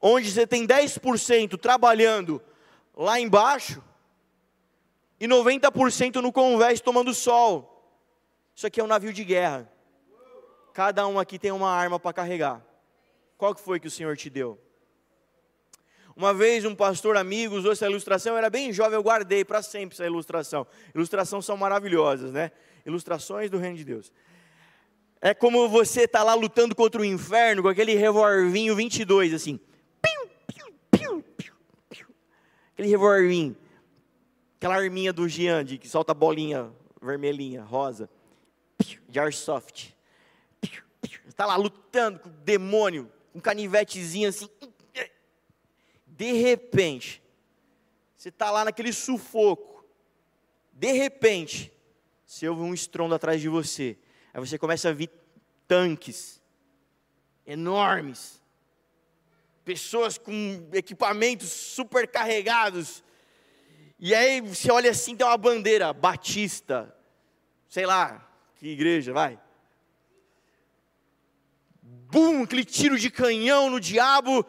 [0.00, 2.40] onde você tem 10% trabalhando
[2.94, 3.82] lá embaixo
[5.18, 7.72] e 90% no convés tomando sol.
[8.54, 9.68] Isso aqui é um navio de guerra.
[10.72, 12.64] Cada um aqui tem uma arma para carregar.
[13.36, 14.56] Qual que foi que o Senhor te deu?
[16.16, 19.62] Uma vez um pastor amigo usou essa ilustração, eu era bem jovem, eu guardei para
[19.62, 20.66] sempre essa ilustração.
[20.94, 22.50] Ilustrações são maravilhosas, né?
[22.86, 24.10] Ilustrações do reino de Deus.
[25.20, 29.60] É como você está lá lutando contra o inferno com aquele revolvinho 22, assim.
[30.00, 31.54] Piu, piu, piu, piu,
[31.88, 32.06] piu.
[32.72, 33.56] Aquele revolvinho.
[34.56, 38.08] Aquela arminha do Jean, que solta bolinha vermelhinha, rosa.
[39.08, 39.96] De airsoft
[41.36, 44.48] está lá lutando com o demônio, um canivetezinho assim.
[46.16, 47.22] De repente,
[48.16, 49.84] você está lá naquele sufoco.
[50.72, 51.72] De repente,
[52.24, 53.96] você ouve um estrondo atrás de você.
[54.32, 55.10] Aí você começa a ver
[55.68, 56.42] tanques
[57.46, 58.42] enormes.
[59.64, 63.04] Pessoas com equipamentos super carregados.
[63.98, 66.94] E aí você olha assim, tem uma bandeira batista.
[67.68, 69.38] Sei lá, que igreja, vai
[72.10, 74.46] bum, aquele tiro de canhão no diabo.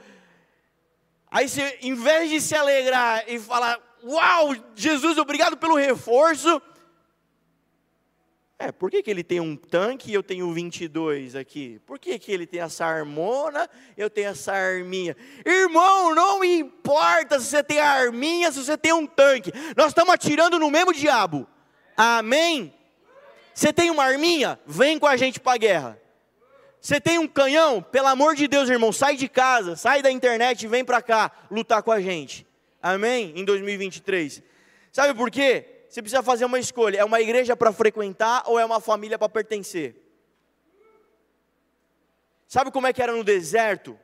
[1.29, 6.61] Aí você, em vez de se alegrar e falar, uau, Jesus, obrigado pelo reforço.
[8.59, 11.79] É, por que, que ele tem um tanque e eu tenho 22 aqui?
[11.85, 15.15] Por que, que ele tem essa armona eu tenho essa arminha?
[15.45, 19.51] Irmão, não importa se você tem a arminha, se você tem um tanque.
[19.75, 21.47] Nós estamos atirando no mesmo diabo.
[21.95, 22.73] Amém?
[23.53, 24.59] Você tem uma arminha?
[24.65, 26.01] Vem com a gente para a guerra.
[26.79, 27.81] Você tem um canhão?
[27.81, 31.31] Pelo amor de Deus, irmão, sai de casa, sai da internet e vem para cá
[31.49, 32.45] lutar com a gente.
[32.81, 33.33] Amém?
[33.35, 34.41] Em 2023.
[34.91, 35.85] Sabe por quê?
[35.89, 39.29] Você precisa fazer uma escolha: é uma igreja para frequentar ou é uma família para
[39.29, 39.95] pertencer?
[42.47, 43.99] Sabe como é que era no deserto?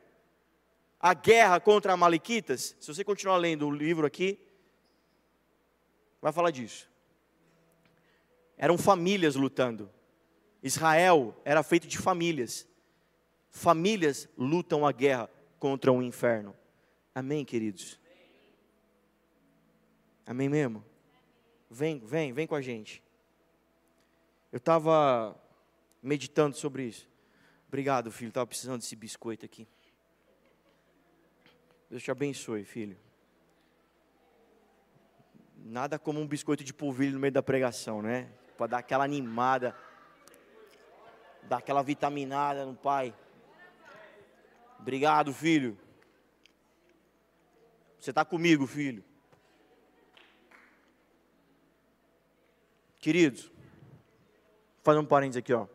[1.00, 2.76] A guerra contra Amalequitas?
[2.80, 4.38] Se você continuar lendo o livro aqui,
[6.20, 6.88] vai falar disso.
[8.56, 9.90] Eram famílias lutando.
[10.64, 12.66] Israel era feito de famílias.
[13.50, 16.56] Famílias lutam a guerra contra o inferno.
[17.14, 18.00] Amém, queridos?
[20.26, 20.82] Amém mesmo?
[21.70, 23.02] Vem, vem, vem com a gente.
[24.50, 25.38] Eu estava
[26.02, 27.06] meditando sobre isso.
[27.68, 28.28] Obrigado, filho.
[28.28, 29.68] Estava precisando desse biscoito aqui.
[31.90, 32.96] Deus te abençoe, filho.
[35.58, 38.30] Nada como um biscoito de polvilho no meio da pregação, né?
[38.56, 39.76] Para dar aquela animada,
[41.48, 43.14] dar aquela vitaminada no pai.
[44.78, 45.78] Obrigado, filho.
[47.98, 49.02] Você está comigo, filho.
[52.98, 53.50] Queridos,
[54.82, 55.66] fazer um parênteses aqui, ó.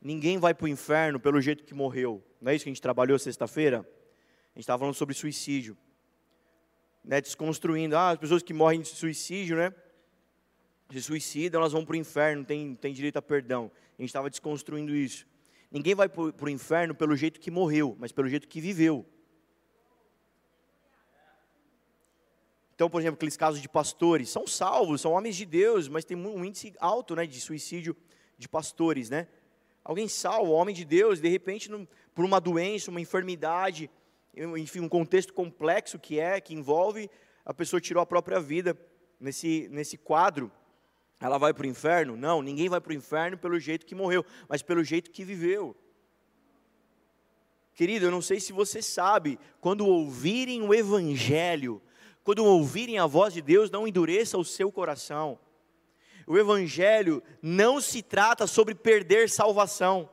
[0.00, 2.22] Ninguém vai para o inferno pelo jeito que morreu.
[2.40, 3.78] Não é isso que a gente trabalhou sexta-feira?
[3.78, 5.76] A gente estava falando sobre suicídio.
[7.04, 7.96] Né, desconstruindo.
[7.96, 9.72] Ah, as pessoas que morrem de suicídio, né?
[10.90, 13.70] Se suicidam, elas vão para o inferno, tem, tem direito a perdão.
[13.98, 15.26] A gente estava desconstruindo isso.
[15.70, 19.04] Ninguém vai para o inferno pelo jeito que morreu, mas pelo jeito que viveu.
[22.74, 26.16] Então, por exemplo, aqueles casos de pastores, são salvos, são homens de Deus, mas tem
[26.16, 27.96] um índice alto né, de suicídio
[28.38, 29.26] de pastores, né?
[29.82, 31.68] Alguém salvo, homem de Deus, de repente,
[32.14, 33.90] por uma doença, uma enfermidade,
[34.36, 37.10] enfim, um contexto complexo que é, que envolve,
[37.44, 38.78] a pessoa tirou a própria vida
[39.18, 40.52] nesse, nesse quadro.
[41.20, 42.16] Ela vai para o inferno?
[42.16, 45.76] Não, ninguém vai para o inferno pelo jeito que morreu, mas pelo jeito que viveu.
[47.74, 51.80] Querido, eu não sei se você sabe, quando ouvirem o Evangelho,
[52.24, 55.38] quando ouvirem a voz de Deus, não endureça o seu coração
[56.28, 60.10] o Evangelho não se trata sobre perder salvação.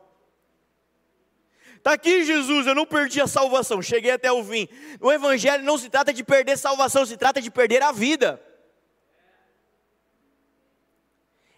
[1.76, 4.68] Está aqui Jesus, eu não perdi a salvação, cheguei até o fim.
[5.02, 8.42] O Evangelho não se trata de perder salvação, se trata de perder a vida.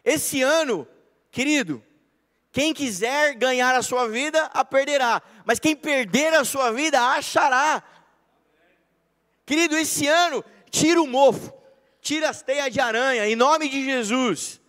[0.07, 0.87] Esse ano,
[1.29, 1.83] querido,
[2.51, 5.21] quem quiser ganhar a sua vida, a perderá.
[5.45, 7.83] Mas quem perder a sua vida, a achará.
[9.45, 11.57] Querido, esse ano, tira o mofo
[12.07, 14.61] tira as teias de aranha, em nome de Jesus.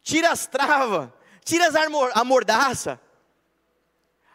[0.00, 1.10] Tira as travas,
[1.44, 3.00] tira as a mordaça.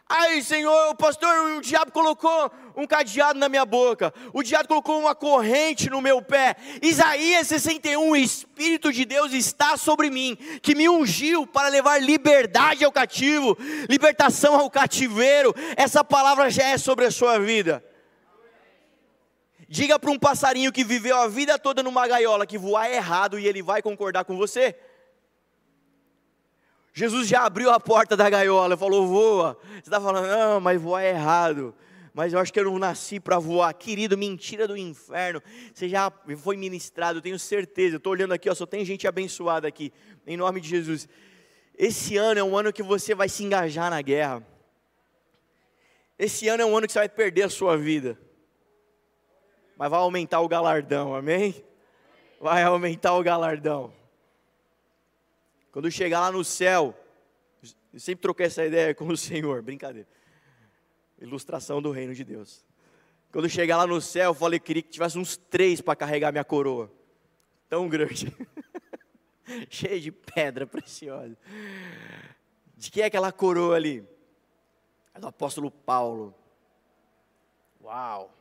[0.06, 5.00] Ai, Senhor, o pastor, o diabo colocou um cadeado na minha boca, o diabo colocou
[5.00, 6.54] uma corrente no meu pé.
[6.80, 12.84] Isaías 61, o Espírito de Deus está sobre mim, que me ungiu para levar liberdade
[12.84, 15.52] ao cativo, libertação ao cativeiro.
[15.76, 17.84] Essa palavra já é sobre a sua vida.
[19.68, 23.40] Diga para um passarinho que viveu a vida toda numa gaiola que voar é errado
[23.40, 24.74] e ele vai concordar com você.
[26.94, 29.58] Jesus já abriu a porta da gaiola e falou: voa.
[29.72, 31.74] Você está falando, não, mas voar é errado.
[32.12, 33.72] Mas eu acho que eu não nasci para voar.
[33.74, 35.42] Querido, mentira do inferno.
[35.72, 37.96] Você já foi ministrado, eu tenho certeza.
[37.96, 39.92] Eu estou olhando aqui, ó, só tem gente abençoada aqui.
[40.26, 41.08] Em nome de Jesus.
[41.76, 44.46] Esse ano é um ano que você vai se engajar na guerra.
[46.18, 48.18] Esse ano é um ano que você vai perder a sua vida
[49.78, 51.64] mas vai aumentar o galardão, amém?
[52.40, 53.94] Vai aumentar o galardão.
[55.70, 56.92] Quando chegar lá no céu,
[57.92, 60.08] eu sempre troquei essa ideia com o Senhor, brincadeira.
[61.20, 62.64] Ilustração do reino de Deus.
[63.30, 66.44] Quando chegar lá no céu, eu falei, queria que tivesse uns três para carregar minha
[66.44, 66.90] coroa.
[67.68, 68.34] Tão grande.
[69.68, 71.36] Cheia de pedra preciosa.
[72.76, 74.06] De quem é aquela coroa ali?
[75.12, 76.34] É do apóstolo Paulo.
[77.82, 78.34] Uau!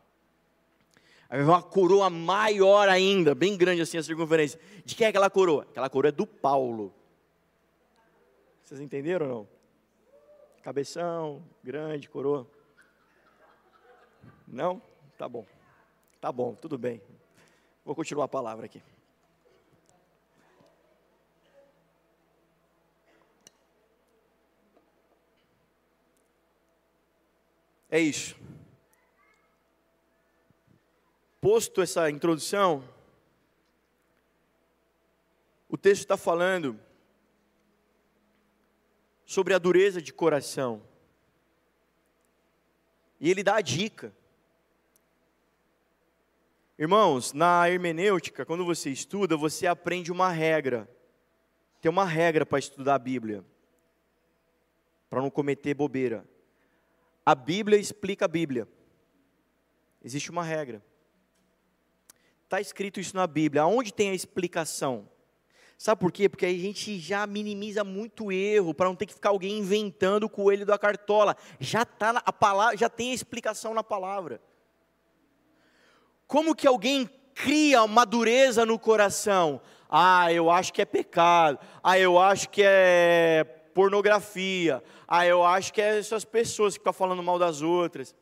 [1.30, 4.60] Aí uma coroa maior ainda, bem grande assim a circunferência.
[4.86, 5.64] De quem é aquela coroa?
[5.64, 6.94] Aquela coroa é do Paulo.
[8.64, 9.48] Vocês entenderam ou não?
[10.62, 12.48] Cabeção, grande, coroa.
[14.48, 14.82] Não?
[15.18, 15.46] Tá bom.
[16.22, 17.02] Tá bom, tudo bem.
[17.84, 18.82] Vou continuar a palavra aqui.
[27.90, 28.36] É isso.
[31.40, 32.84] Posto essa introdução,
[35.70, 36.80] o texto está falando
[39.26, 40.82] sobre a dureza de coração.
[43.20, 44.14] E ele dá a dica.
[46.80, 50.88] Irmãos, na hermenêutica, quando você estuda, você aprende uma regra.
[51.82, 53.44] Tem uma regra para estudar a Bíblia,
[55.10, 56.24] para não cometer bobeira.
[57.26, 58.68] A Bíblia explica a Bíblia.
[60.04, 60.84] Existe uma regra.
[62.44, 63.64] Está escrito isso na Bíblia.
[63.64, 65.10] Aonde tem a explicação?
[65.80, 66.30] Sabe por quê?
[66.30, 70.30] Porque a gente já minimiza muito erro para não ter que ficar alguém inventando o
[70.30, 71.36] coelho da cartola.
[71.60, 74.40] Já tá a palavra, já tem a explicação na palavra.
[76.28, 79.62] Como que alguém cria uma dureza no coração?
[79.90, 81.60] Ah, eu acho que é pecado.
[81.82, 84.84] Ah, eu acho que é pornografia.
[85.08, 88.14] Ah, eu acho que é essas pessoas que ficam falando mal das outras.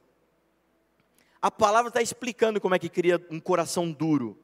[1.41, 4.38] A palavra está explicando como é que cria um coração duro.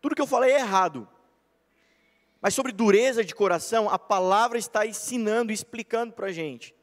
[0.00, 1.08] Tudo que eu falei é errado.
[2.40, 6.74] Mas sobre dureza de coração, a palavra está ensinando explicando para a gente.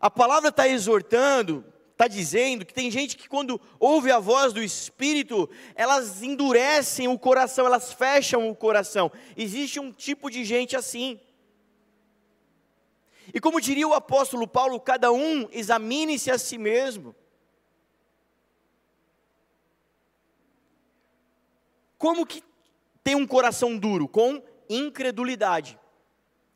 [0.00, 1.64] A palavra está exortando,
[2.00, 7.18] está dizendo que tem gente que quando ouve a voz do Espírito, elas endurecem o
[7.18, 9.12] coração, elas fecham o coração.
[9.36, 11.20] Existe um tipo de gente assim.
[13.34, 17.14] E como diria o apóstolo Paulo, cada um examine-se a si mesmo.
[21.98, 22.42] Como que
[23.04, 24.08] tem um coração duro?
[24.08, 25.78] Com incredulidade.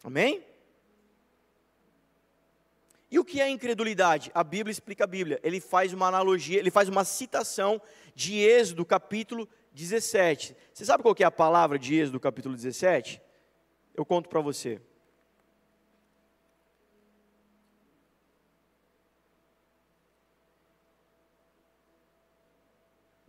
[0.02, 0.42] Amém?
[3.14, 4.28] E o que é incredulidade?
[4.34, 5.38] A Bíblia explica a Bíblia.
[5.44, 7.80] Ele faz uma analogia, ele faz uma citação
[8.12, 10.56] de Êxodo, capítulo 17.
[10.72, 13.22] Você sabe qual é a palavra de Êxodo, capítulo 17?
[13.94, 14.80] Eu conto para você.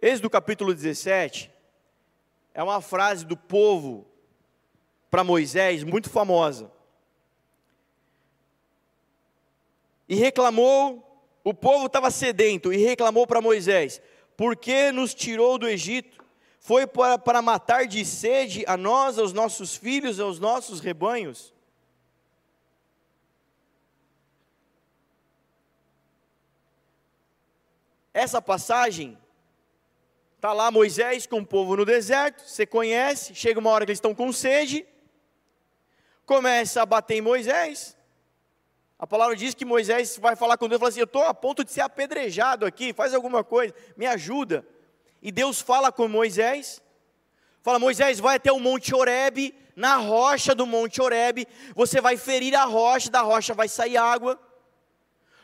[0.01, 1.51] Êxodo capítulo 17
[2.55, 4.07] é uma frase do povo
[5.11, 6.73] para Moisés muito famosa.
[10.07, 14.01] E reclamou, o povo estava sedento e reclamou para Moisés:
[14.37, 16.23] Por que nos tirou do Egito?
[16.59, 21.53] Foi para, para matar de sede a nós, aos nossos filhos, aos nossos rebanhos?
[28.13, 29.17] Essa passagem
[30.45, 33.97] Está lá Moisés com o povo no deserto, você conhece, chega uma hora que eles
[33.97, 34.85] estão com sede,
[36.23, 37.94] começa a bater em Moisés.
[38.97, 41.33] A palavra diz que Moisés vai falar com Deus e fala assim: Eu estou a
[41.33, 44.65] ponto de ser apedrejado aqui, faz alguma coisa, me ajuda.
[45.21, 46.81] E Deus fala com Moisés,
[47.61, 52.55] fala: Moisés, vai até o Monte Oreb, na rocha do Monte Oreb, você vai ferir
[52.55, 54.39] a rocha, da rocha vai sair água.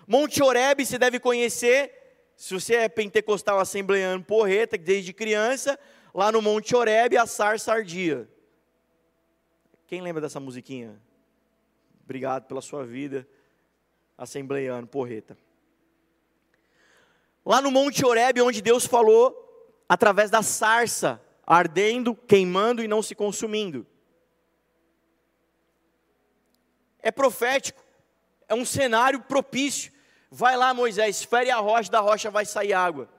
[0.08, 1.91] Monte Oreb você deve conhecer,
[2.36, 5.78] se você é pentecostal assembleano porreta, desde criança,
[6.14, 8.30] lá no Monte Oreb, a sarça ardia.
[9.88, 11.02] Quem lembra dessa musiquinha?
[12.04, 13.28] Obrigado pela sua vida,
[14.24, 15.38] assembleano porreta.
[17.45, 19.38] Lá no Monte Oreb, onde Deus falou
[19.89, 23.86] através da sarça, ardendo, queimando e não se consumindo.
[26.99, 27.84] É profético,
[28.47, 29.91] é um cenário propício
[30.34, 33.09] Vai lá, Moisés, fere a rocha, da rocha vai sair água.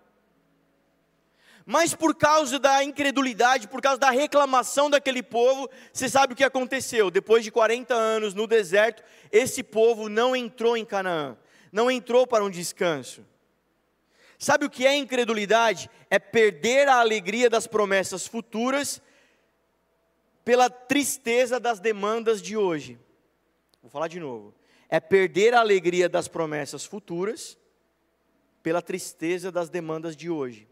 [1.65, 6.45] Mas por causa da incredulidade, por causa da reclamação daquele povo, você sabe o que
[6.45, 7.11] aconteceu?
[7.11, 11.37] Depois de 40 anos no deserto, esse povo não entrou em Canaã,
[11.71, 13.25] não entrou para um descanso.
[14.39, 15.89] Sabe o que é incredulidade?
[16.11, 19.01] É perder a alegria das promessas futuras
[20.45, 22.99] pela tristeza das demandas de hoje.
[23.81, 24.53] Vou falar de novo
[24.93, 27.57] é perder a alegria das promessas futuras
[28.63, 30.69] pela tristeza das demandas de hoje.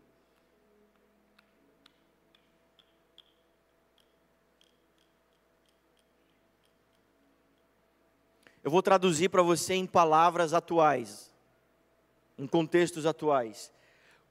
[8.63, 11.33] Eu vou traduzir para você em palavras atuais,
[12.39, 13.73] em contextos atuais.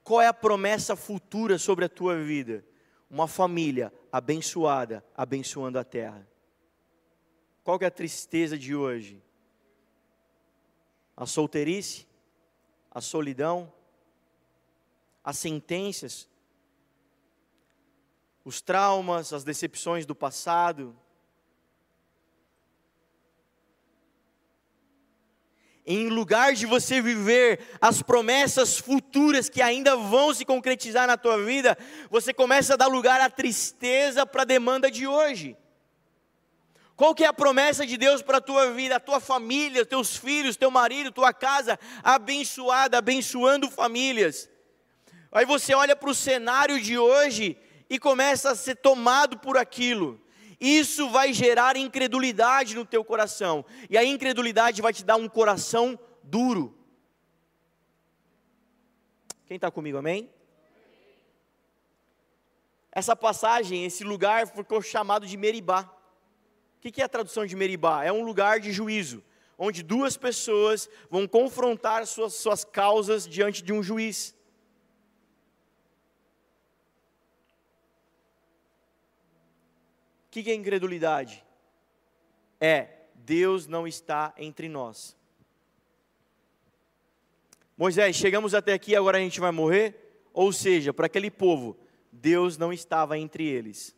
[0.04, 2.64] Qual é a promessa futura sobre a tua vida?
[3.10, 6.28] Uma família abençoada, abençoando a terra.
[7.64, 9.22] Qual é a tristeza de hoje?
[11.20, 12.08] a solteirice,
[12.90, 13.72] a solidão,
[15.22, 16.30] as sentenças,
[18.46, 20.96] os traumas, as decepções do passado.
[25.92, 31.44] Em lugar de você viver as promessas futuras que ainda vão se concretizar na tua
[31.44, 31.76] vida,
[32.12, 35.58] você começa a dar lugar à tristeza para a demanda de hoje.
[36.96, 40.16] Qual que é a promessa de Deus para a tua vida, a tua família, teus
[40.16, 44.48] filhos, teu marido, tua casa abençoada, abençoando famílias.
[45.32, 47.58] Aí você olha para o cenário de hoje
[47.90, 50.22] e começa a ser tomado por aquilo.
[50.60, 53.64] Isso vai gerar incredulidade no teu coração.
[53.90, 56.78] E a incredulidade vai te dar um coração duro.
[59.46, 60.30] Quem está comigo, amém?
[62.92, 65.90] Essa passagem, esse lugar ficou chamado de Meribá.
[66.78, 68.04] O que é a tradução de Meribá?
[68.04, 69.24] É um lugar de juízo,
[69.58, 74.36] onde duas pessoas vão confrontar suas, suas causas diante de um juiz.
[80.30, 81.44] O que é incredulidade?
[82.62, 85.18] É, Deus não está entre nós.
[87.76, 90.24] Moisés, chegamos até aqui, agora a gente vai morrer?
[90.32, 91.78] Ou seja, para aquele povo,
[92.12, 93.98] Deus não estava entre eles.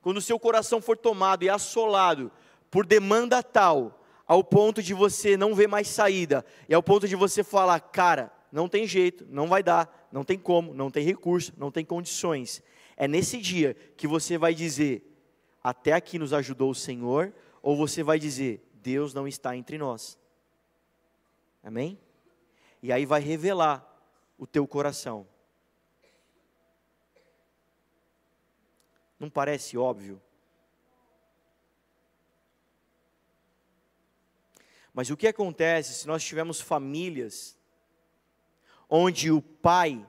[0.00, 2.30] quando o seu coração for tomado e assolado
[2.70, 7.16] por demanda tal, ao ponto de você não ver mais saída, e ao ponto de
[7.16, 11.52] você falar, cara, não tem jeito, não vai dar, não tem como, não tem recurso,
[11.58, 12.62] não tem condições.
[13.00, 15.08] É nesse dia que você vai dizer,
[15.62, 17.32] até aqui nos ajudou o Senhor,
[17.62, 20.18] ou você vai dizer, Deus não está entre nós.
[21.62, 21.96] Amém?
[22.82, 23.86] E aí vai revelar
[24.36, 25.28] o teu coração.
[29.16, 30.20] Não parece óbvio?
[34.92, 37.56] Mas o que acontece se nós tivermos famílias
[38.90, 40.04] onde o pai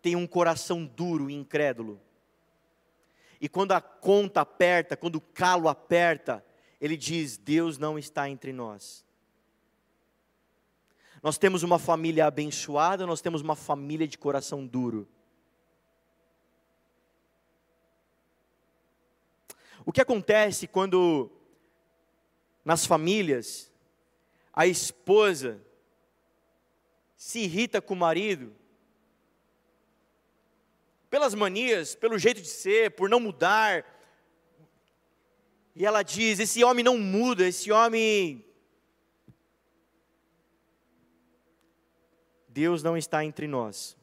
[0.00, 2.00] tem um coração duro e incrédulo?
[3.40, 6.44] E quando a conta aperta, quando o calo aperta,
[6.80, 9.04] ele diz: Deus não está entre nós.
[11.22, 15.08] Nós temos uma família abençoada, nós temos uma família de coração duro.
[19.84, 21.30] O que acontece quando
[22.64, 23.70] nas famílias
[24.52, 25.60] a esposa
[27.16, 28.54] se irrita com o marido
[31.10, 33.84] pelas manias, pelo jeito de ser, por não mudar.
[35.74, 38.44] E ela diz: esse homem não muda, esse homem.
[42.48, 43.96] Deus não está entre nós.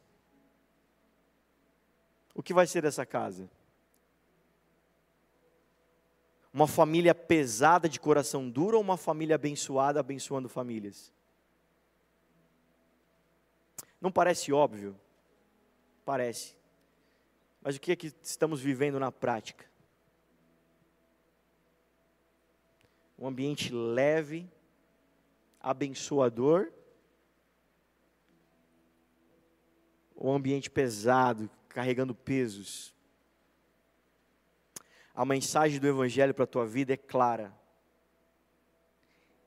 [2.36, 3.50] O que vai ser dessa casa?
[6.54, 11.12] Uma família pesada de coração duro ou uma família abençoada abençoando famílias?
[14.00, 15.00] Não parece óbvio?
[16.06, 16.57] Parece.
[17.68, 19.66] Mas o que é que estamos vivendo na prática?
[23.20, 24.50] Um ambiente leve,
[25.60, 26.72] abençoador,
[30.16, 32.96] ou um ambiente pesado, carregando pesos?
[35.14, 37.54] A mensagem do Evangelho para a tua vida é clara.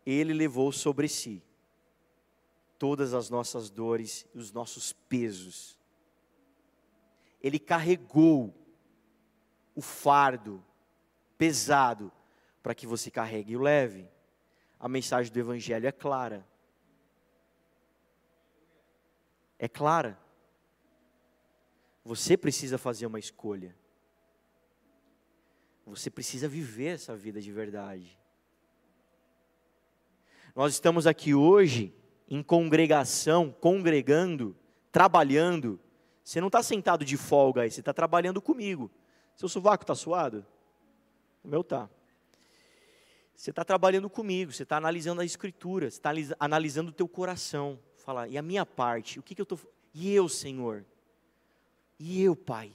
[0.05, 1.43] Ele levou sobre si
[2.79, 5.80] todas as nossas dores e os nossos pesos
[7.41, 8.55] ele carregou
[9.75, 10.65] o fardo
[11.39, 12.13] pesado
[12.63, 14.09] para que você carregue o leve.
[14.79, 16.47] A mensagem do Evangelho é clara.
[19.59, 20.19] É clara.
[22.05, 23.75] Você precisa fazer uma escolha.
[25.87, 28.19] Você precisa viver essa vida de verdade.
[30.55, 31.95] Nós estamos aqui hoje
[32.29, 34.57] em congregação, congregando,
[34.93, 35.81] trabalhando
[36.25, 38.91] você não está sentado de folga aí, você está trabalhando comigo.
[39.37, 40.47] Seu sovaco está suado?
[41.43, 41.89] O meu está.
[43.35, 47.79] Você está trabalhando comigo, você está analisando a escritura, você está analisando o teu coração.
[47.97, 49.19] Fala, e a minha parte?
[49.19, 49.59] O que, que eu estou.
[49.95, 50.85] E eu, Senhor?
[51.99, 52.73] E eu, Pai?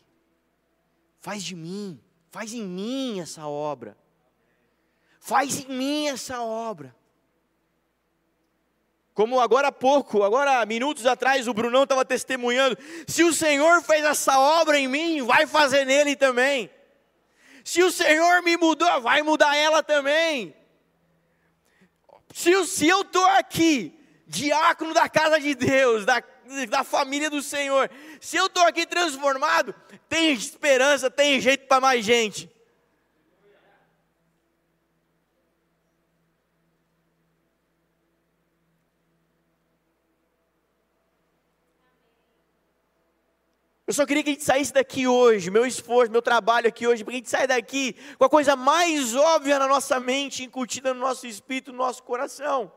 [1.19, 3.97] Faz de mim, faz em mim essa obra.
[5.19, 6.95] Faz em mim essa obra.
[9.15, 14.03] Como agora há pouco, agora minutos atrás, o Brunão estava testemunhando: se o Senhor fez
[14.03, 16.69] essa obra em mim, vai fazer nele também.
[17.63, 20.53] Se o Senhor me mudou, vai mudar ela também.
[22.33, 23.97] Se, se eu estou aqui,
[24.27, 26.21] diácono da casa de Deus, da,
[26.69, 27.89] da família do Senhor,
[28.19, 29.73] se eu estou aqui transformado,
[30.09, 32.53] tem esperança, tem jeito para mais gente.
[43.87, 47.03] Eu só queria que a gente saísse daqui hoje, meu esforço, meu trabalho aqui hoje,
[47.03, 50.91] para que a gente saia daqui com a coisa mais óbvia na nossa mente, incutida
[50.91, 52.71] no nosso espírito, no nosso coração.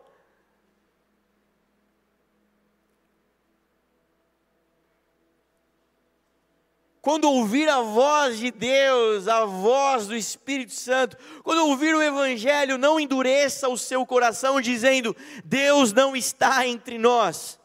[7.01, 12.77] Quando ouvir a voz de Deus, a voz do Espírito Santo, quando ouvir o Evangelho,
[12.77, 17.59] não endureça o seu coração, dizendo: Deus não está entre nós.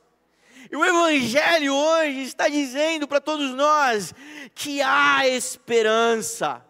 [0.74, 4.12] E o Evangelho hoje está dizendo para todos nós
[4.56, 6.66] que há esperança,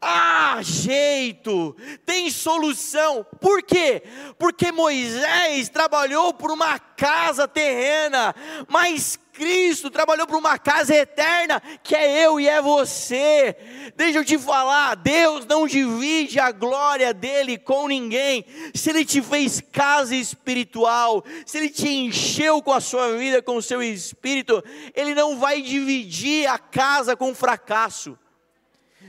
[0.00, 3.24] há jeito, tem solução.
[3.40, 4.02] Por quê?
[4.36, 8.34] Porque Moisés trabalhou por uma casa terrena,
[8.66, 13.56] mas Cristo trabalhou para uma casa eterna, que é eu e é você.
[13.96, 18.44] Deixa eu te falar, Deus não divide a glória dele com ninguém.
[18.74, 23.56] Se ele te fez casa espiritual, se ele te encheu com a sua vida, com
[23.56, 24.62] o seu espírito,
[24.94, 28.18] ele não vai dividir a casa com fracasso.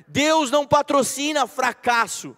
[0.07, 2.37] Deus não patrocina fracasso.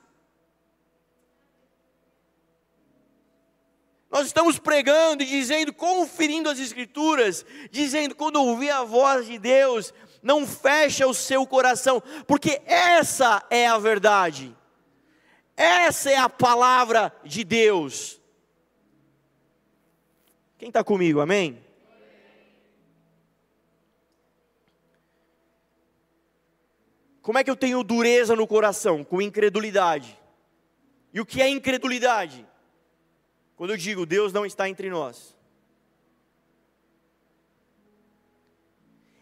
[4.13, 9.91] Nós estamos pregando e dizendo, conferindo as Escrituras, dizendo, quando ouvir a voz de Deus,
[10.21, 14.55] não fecha o seu coração, porque essa é a verdade,
[15.57, 18.21] essa é a palavra de Deus.
[20.59, 21.65] Quem está comigo, amém?
[27.19, 29.03] Como é que eu tenho dureza no coração?
[29.03, 30.19] Com incredulidade.
[31.11, 32.52] E o que é incredulidade?
[33.55, 35.35] Quando eu digo Deus não está entre nós.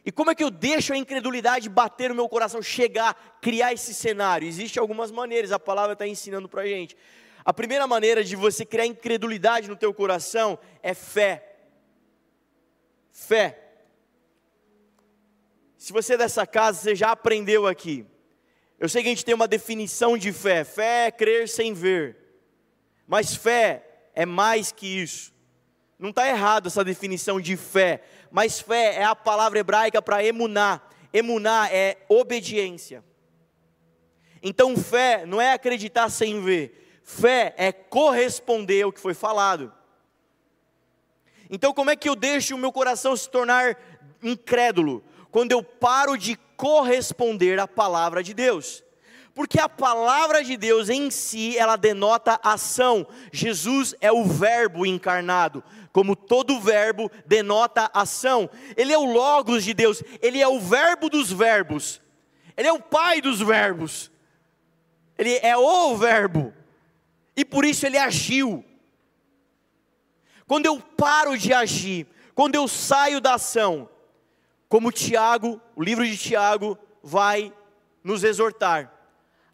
[0.03, 3.93] E como é que eu deixo a incredulidade bater no meu coração, chegar, criar esse
[3.93, 4.47] cenário?
[4.47, 6.97] Existem algumas maneiras, a palavra está ensinando para a gente.
[7.45, 11.55] A primeira maneira de você criar incredulidade no teu coração é fé.
[13.11, 13.59] Fé.
[15.77, 18.05] Se você é dessa casa, você já aprendeu aqui.
[18.79, 20.63] Eu sei que a gente tem uma definição de fé.
[20.63, 22.17] Fé é crer sem ver.
[23.07, 25.33] Mas fé é mais que isso.
[25.97, 28.01] Não está errado essa definição de fé,
[28.31, 30.89] mas fé é a palavra hebraica para emunar.
[31.13, 33.03] Emunar é obediência.
[34.41, 39.71] Então fé não é acreditar sem ver, fé é corresponder ao que foi falado.
[41.49, 43.77] Então como é que eu deixo o meu coração se tornar
[44.23, 45.03] incrédulo?
[45.29, 48.83] Quando eu paro de corresponder à palavra de Deus.
[49.33, 53.07] Porque a palavra de Deus em si, ela denota ação.
[53.31, 55.63] Jesus é o verbo encarnado.
[55.93, 58.49] Como todo verbo denota ação.
[58.75, 62.01] Ele é o logos de Deus, ele é o verbo dos verbos.
[62.57, 64.11] Ele é o pai dos verbos.
[65.17, 66.53] Ele é o verbo.
[67.35, 68.65] E por isso ele agiu.
[70.45, 72.05] Quando eu paro de agir,
[72.35, 73.87] quando eu saio da ação,
[74.67, 77.53] como Tiago, o livro de Tiago vai
[78.03, 79.00] nos exortar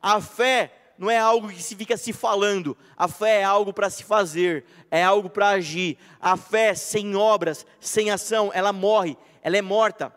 [0.07, 3.89] a fé não é algo que se fica se falando, a fé é algo para
[3.89, 5.97] se fazer, é algo para agir.
[6.17, 10.15] A fé sem obras, sem ação, ela morre, ela é morta.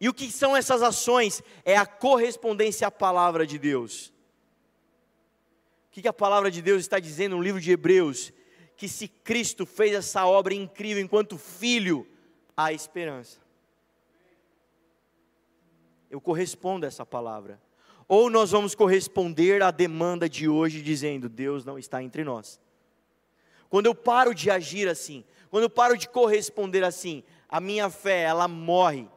[0.00, 1.42] E o que são essas ações?
[1.62, 4.14] É a correspondência à palavra de Deus.
[5.88, 8.32] O que a palavra de Deus está dizendo no livro de Hebreus?
[8.78, 12.06] Que se Cristo fez essa obra incrível enquanto filho,
[12.56, 13.47] há esperança
[16.10, 17.60] eu correspondo a essa palavra.
[18.06, 22.60] Ou nós vamos corresponder à demanda de hoje, dizendo: Deus não está entre nós.
[23.68, 28.22] Quando eu paro de agir assim, quando eu paro de corresponder assim, a minha fé,
[28.22, 29.08] ela morre.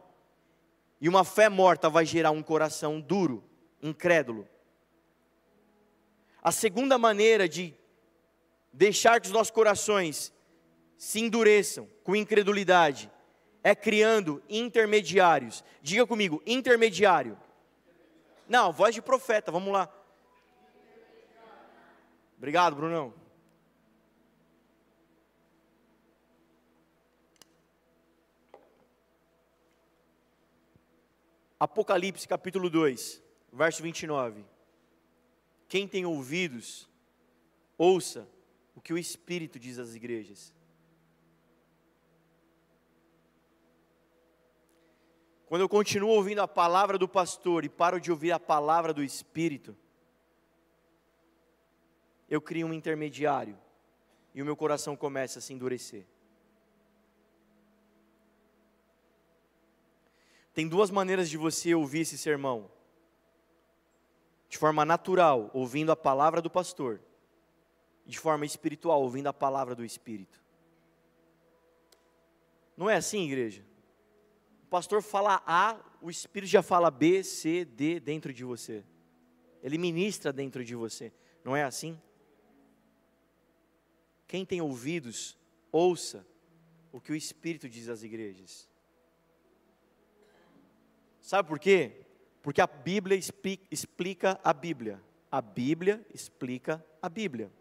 [1.00, 3.42] E uma fé morta vai gerar um coração duro,
[3.82, 4.46] incrédulo.
[6.42, 7.74] A segunda maneira de
[8.72, 10.32] deixar que os nossos corações
[10.96, 13.10] se endureçam com incredulidade
[13.62, 15.64] é criando intermediários.
[15.80, 17.38] Diga comigo, intermediário.
[18.48, 19.88] Não, voz de profeta, vamos lá.
[22.36, 23.14] Obrigado, Brunão.
[31.58, 34.44] Apocalipse capítulo 2, verso 29.
[35.68, 36.88] Quem tem ouvidos,
[37.78, 38.28] ouça
[38.74, 40.52] o que o Espírito diz às igrejas.
[45.52, 49.04] Quando eu continuo ouvindo a palavra do pastor e paro de ouvir a palavra do
[49.04, 49.76] Espírito,
[52.26, 53.58] eu crio um intermediário
[54.34, 56.06] e o meu coração começa a se endurecer.
[60.54, 62.70] Tem duas maneiras de você ouvir esse sermão:
[64.48, 66.98] de forma natural, ouvindo a palavra do pastor,
[68.06, 70.42] de forma espiritual, ouvindo a palavra do Espírito.
[72.74, 73.70] Não é assim, igreja?
[74.72, 78.82] Pastor fala A, o Espírito já fala B, C, D dentro de você.
[79.62, 81.12] Ele ministra dentro de você.
[81.44, 82.00] Não é assim?
[84.26, 85.36] Quem tem ouvidos,
[85.70, 86.26] ouça
[86.90, 88.66] o que o Espírito diz às igrejas.
[91.20, 92.06] Sabe por quê?
[92.40, 93.20] Porque a Bíblia
[93.70, 95.02] explica a Bíblia.
[95.30, 97.52] A Bíblia explica a Bíblia.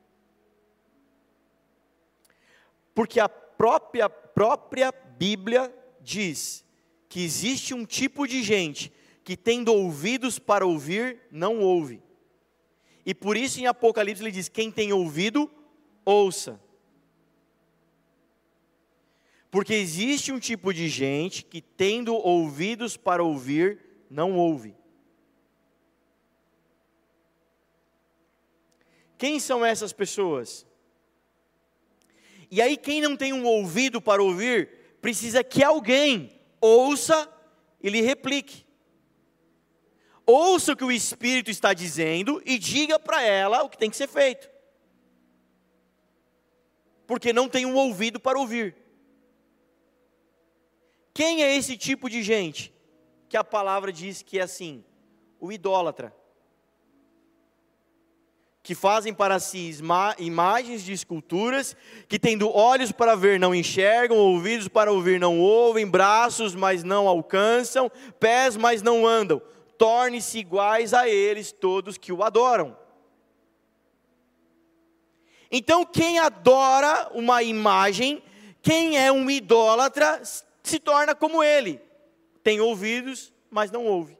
[2.95, 6.63] Porque a própria, própria Bíblia diz
[7.11, 8.89] que existe um tipo de gente
[9.21, 12.01] que, tendo ouvidos para ouvir, não ouve.
[13.05, 15.51] E por isso em Apocalipse ele diz: quem tem ouvido,
[16.05, 16.57] ouça.
[19.51, 24.73] Porque existe um tipo de gente que, tendo ouvidos para ouvir, não ouve.
[29.17, 30.65] Quem são essas pessoas?
[32.49, 34.69] E aí, quem não tem um ouvido para ouvir,
[35.01, 37.29] precisa que alguém ouça
[37.81, 38.65] e lhe replique.
[40.25, 43.97] Ouça o que o Espírito está dizendo e diga para ela o que tem que
[43.97, 44.49] ser feito.
[47.07, 48.75] Porque não tem um ouvido para ouvir.
[51.13, 52.73] Quem é esse tipo de gente
[53.27, 54.85] que a palavra diz que é assim?
[55.39, 56.15] O idólatra
[58.63, 59.71] que fazem para si
[60.19, 61.75] imagens de esculturas,
[62.07, 67.07] que tendo olhos para ver não enxergam, ouvidos para ouvir não ouvem, braços, mas não
[67.07, 69.41] alcançam, pés, mas não andam.
[69.77, 72.77] Torne-se iguais a eles todos que o adoram.
[75.51, 78.23] Então, quem adora uma imagem,
[78.61, 80.21] quem é um idólatra,
[80.61, 81.81] se torna como ele.
[82.43, 84.17] Tem ouvidos, mas não ouve.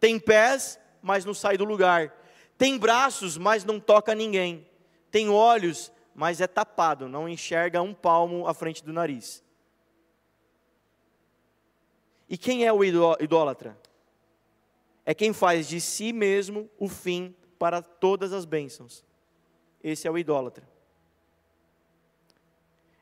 [0.00, 2.15] Tem pés, mas não sai do lugar
[2.58, 4.66] Tem braços, mas não toca ninguém.
[5.10, 9.44] Tem olhos, mas é tapado, não enxerga um palmo à frente do nariz.
[12.28, 13.78] E quem é o idólatra?
[15.04, 19.04] É quem faz de si mesmo o fim para todas as bênçãos.
[19.82, 20.68] Esse é o idólatra.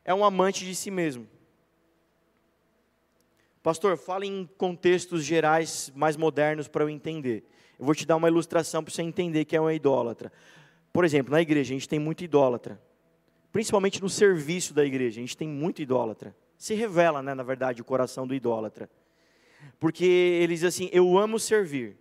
[0.04, 1.26] É um amante de si mesmo.
[3.62, 7.42] Pastor, fala em contextos gerais mais modernos para eu entender.
[7.78, 10.32] Eu vou te dar uma ilustração para você entender que é um idólatra.
[10.92, 12.80] Por exemplo, na igreja a gente tem muito idólatra.
[13.52, 16.34] Principalmente no serviço da igreja, a gente tem muito idólatra.
[16.56, 18.90] Se revela, né, na verdade, o coração do idólatra.
[19.78, 21.96] Porque ele diz assim: Eu amo servir.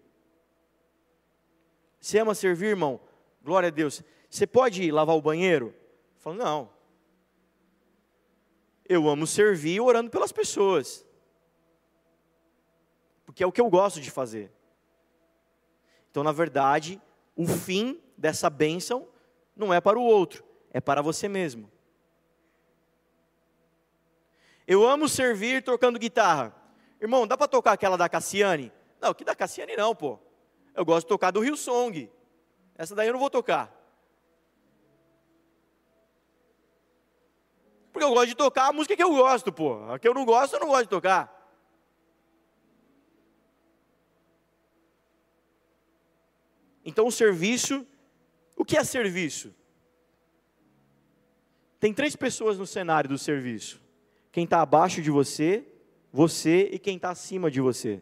[1.99, 2.99] Você ama servir, irmão?
[3.43, 4.01] Glória a Deus.
[4.29, 5.73] Você pode lavar o banheiro?
[6.17, 6.69] Fala, não.
[8.87, 11.05] Eu amo servir orando pelas pessoas.
[13.25, 14.51] Porque é o que eu gosto de fazer.
[16.13, 17.01] Então, na verdade,
[17.35, 19.07] o fim dessa bênção
[19.55, 21.71] não é para o outro, é para você mesmo.
[24.67, 26.55] Eu amo servir tocando guitarra.
[27.01, 28.71] Irmão, dá para tocar aquela da Cassiane?
[29.01, 30.19] Não, que da Cassiane não, pô.
[30.75, 32.07] Eu gosto de tocar do Rio Song.
[32.75, 33.75] Essa daí eu não vou tocar.
[37.91, 39.83] Porque eu gosto de tocar a música que eu gosto, pô.
[39.91, 41.42] A que eu não gosto, eu não gosto de tocar.
[46.85, 47.85] Então, o serviço,
[48.57, 49.53] o que é serviço?
[51.79, 53.81] Tem três pessoas no cenário do serviço:
[54.31, 55.65] quem está abaixo de você,
[56.11, 58.01] você e quem está acima de você.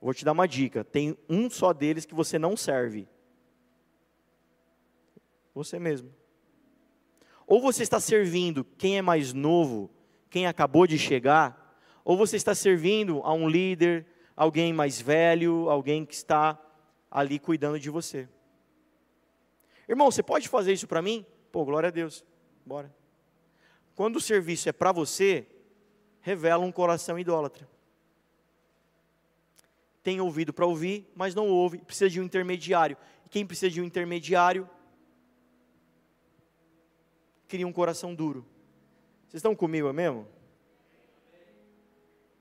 [0.00, 3.06] Vou te dar uma dica: tem um só deles que você não serve.
[5.54, 6.12] Você mesmo.
[7.46, 9.90] Ou você está servindo quem é mais novo,
[10.30, 14.06] quem acabou de chegar, ou você está servindo a um líder,
[14.40, 16.58] alguém mais velho, alguém que está
[17.10, 18.26] ali cuidando de você.
[19.86, 21.26] Irmão, você pode fazer isso para mim?
[21.52, 22.24] Pô, glória a Deus.
[22.64, 22.90] Bora.
[23.94, 25.46] Quando o serviço é para você,
[26.22, 27.68] revela um coração idólatra.
[30.02, 32.96] Tem ouvido para ouvir, mas não ouve, precisa de um intermediário.
[33.26, 34.66] E quem precisa de um intermediário
[37.46, 38.46] cria um coração duro.
[39.28, 40.26] Vocês estão comigo mesmo?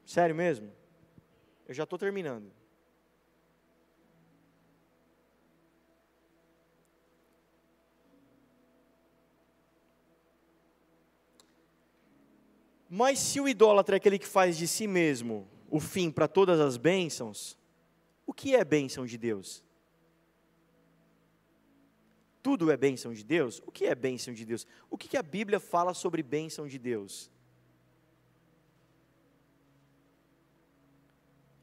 [0.06, 0.79] Sério mesmo?
[1.70, 2.52] Eu já estou terminando.
[12.90, 16.60] Mas se o idólatra é aquele que faz de si mesmo o fim para todas
[16.60, 17.56] as bênçãos,
[18.26, 19.64] o que é bênção de Deus?
[22.42, 23.62] Tudo é bênção de Deus?
[23.64, 24.66] O que é bênção de Deus?
[24.90, 27.30] O que, que a Bíblia fala sobre bênção de Deus?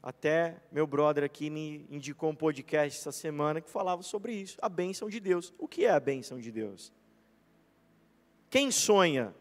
[0.07, 4.69] Até meu brother aqui me indicou um podcast essa semana que falava sobre isso, a
[4.69, 5.53] bênção de Deus.
[5.59, 6.93] O que é a bênção de Deus?
[8.49, 9.35] Quem sonha?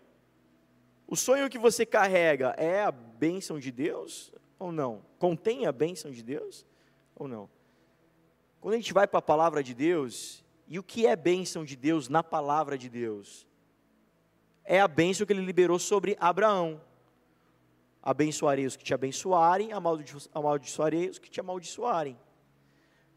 [1.06, 5.02] O sonho que você carrega é a bênção de Deus ou não?
[5.20, 6.66] Contém a bênção de Deus
[7.14, 7.48] ou não?
[8.60, 11.76] Quando a gente vai para a palavra de Deus, e o que é bênção de
[11.76, 13.46] Deus na palavra de Deus?
[14.64, 16.80] É a bênção que ele liberou sobre Abraão
[18.06, 19.70] abençoarei os que te abençoarem,
[20.32, 22.16] amaldiçoarei os que te amaldiçoarem.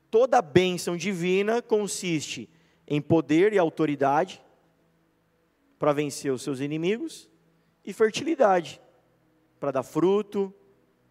[0.10, 2.50] Toda bênção divina consiste
[2.88, 4.44] em poder e autoridade
[5.78, 7.30] para vencer os seus inimigos
[7.86, 8.82] e fertilidade
[9.60, 10.52] para dar fruto,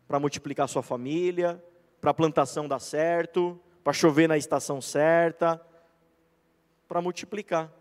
[0.09, 1.63] para multiplicar sua família,
[2.01, 5.65] para a plantação dar certo, para chover na estação certa,
[6.89, 7.73] para multiplicar.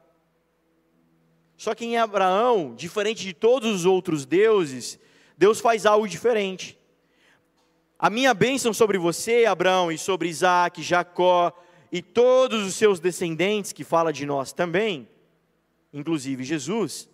[1.57, 4.99] Só que em Abraão, diferente de todos os outros deuses,
[5.37, 6.77] Deus faz algo diferente.
[7.99, 11.51] A minha bênção sobre você, Abraão, e sobre Isaac, Jacó
[11.91, 15.07] e todos os seus descendentes, que fala de nós também,
[15.93, 17.09] inclusive Jesus.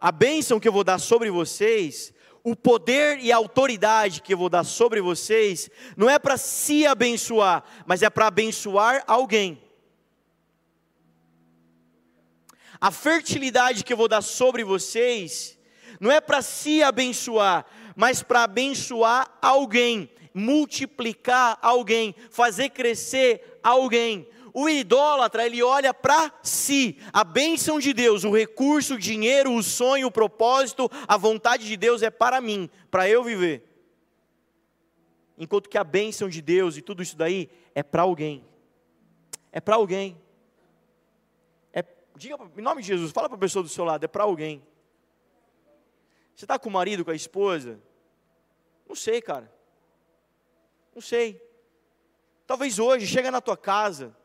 [0.00, 4.38] A bênção que eu vou dar sobre vocês, o poder e a autoridade que eu
[4.38, 9.63] vou dar sobre vocês, não é para se abençoar, mas é para abençoar alguém.
[12.80, 15.58] A fertilidade que eu vou dar sobre vocês
[16.00, 17.64] não é para se abençoar,
[17.96, 24.28] mas para abençoar alguém, multiplicar alguém, fazer crescer alguém.
[24.52, 29.62] O idólatra, ele olha para si, a bênção de Deus, o recurso, o dinheiro, o
[29.62, 33.68] sonho, o propósito, a vontade de Deus é para mim, para eu viver.
[35.36, 38.44] Enquanto que a bênção de Deus e tudo isso daí é para alguém.
[39.50, 40.16] É para alguém.
[42.16, 44.64] Diga, em nome de Jesus, fala para a pessoa do seu lado, é para alguém.
[46.34, 47.80] Você está com o marido, com a esposa?
[48.88, 49.52] Não sei, cara.
[50.94, 51.42] Não sei.
[52.46, 54.16] Talvez hoje, chega na tua casa.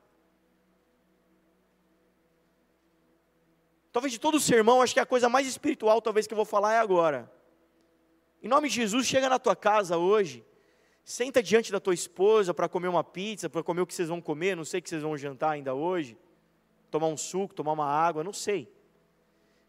[3.92, 6.46] Talvez de todo o sermão, acho que a coisa mais espiritual, talvez que eu vou
[6.46, 7.32] falar é agora.
[8.42, 10.46] Em nome de Jesus, chega na tua casa hoje.
[11.04, 14.22] Senta diante da tua esposa para comer uma pizza, para comer o que vocês vão
[14.22, 16.16] comer, não sei o que vocês vão jantar ainda hoje.
[16.90, 18.72] Tomar um suco, tomar uma água, não sei.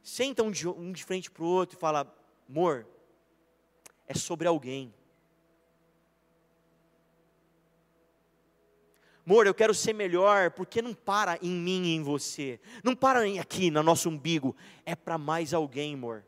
[0.03, 2.13] Senta um de, um de frente para o outro e fala:
[2.49, 2.87] amor,
[4.07, 4.93] é sobre alguém.
[9.27, 13.21] Amor, eu quero ser melhor, porque não para em mim e em você, não para
[13.41, 16.25] aqui no nosso umbigo, é para mais alguém, amor.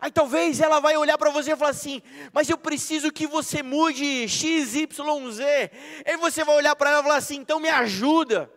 [0.00, 3.62] Aí talvez ela vai olhar para você e falar assim: Mas eu preciso que você
[3.62, 5.70] mude X, Y, Z.
[6.06, 8.50] Aí você vai olhar para ela e falar assim: Então me ajuda.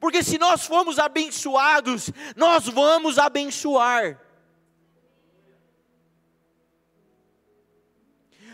[0.00, 4.20] Porque se nós formos abençoados, nós vamos abençoar.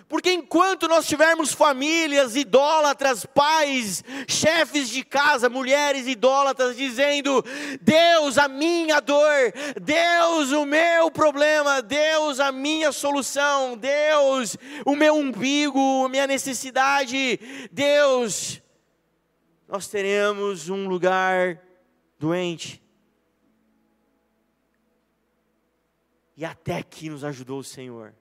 [0.08, 7.44] Porque enquanto nós tivermos famílias idólatras, pais, chefes de casa, mulheres idólatras, dizendo:
[7.82, 9.52] Deus, a minha dor,
[9.82, 14.56] Deus, o meu problema, Deus, a minha solução, Deus,
[14.86, 18.62] o meu umbigo, minha necessidade, Deus,
[19.68, 21.60] nós teremos um lugar
[22.18, 22.82] doente.
[26.34, 28.14] E até aqui nos ajudou o Senhor.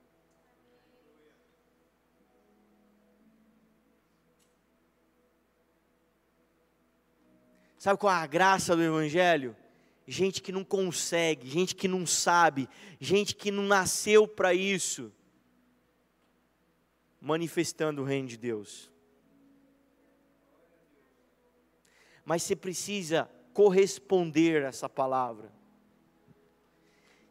[7.88, 9.56] Sabe qual é a graça do Evangelho?
[10.06, 12.68] Gente que não consegue, gente que não sabe,
[13.00, 15.10] gente que não nasceu para isso,
[17.22, 18.92] manifestando o reino de Deus.
[22.26, 25.50] Mas você precisa corresponder a essa palavra.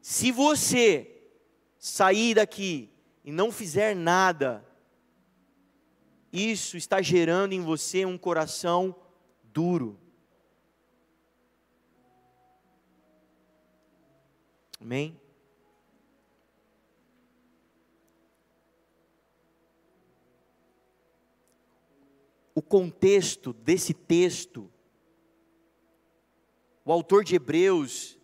[0.01, 1.21] Se você
[1.79, 2.89] sair daqui
[3.23, 4.67] e não fizer nada,
[6.33, 8.97] isso está gerando em você um coração
[9.53, 10.01] duro.
[14.81, 15.21] Amém?
[22.55, 24.71] O contexto desse texto,
[26.85, 28.19] o autor de Hebreus,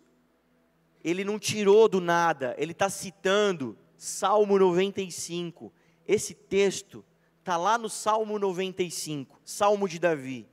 [1.03, 5.71] ele não tirou do nada, ele está citando Salmo 95.
[6.07, 7.05] Esse texto
[7.39, 10.47] está lá no Salmo 95, Salmo de Davi.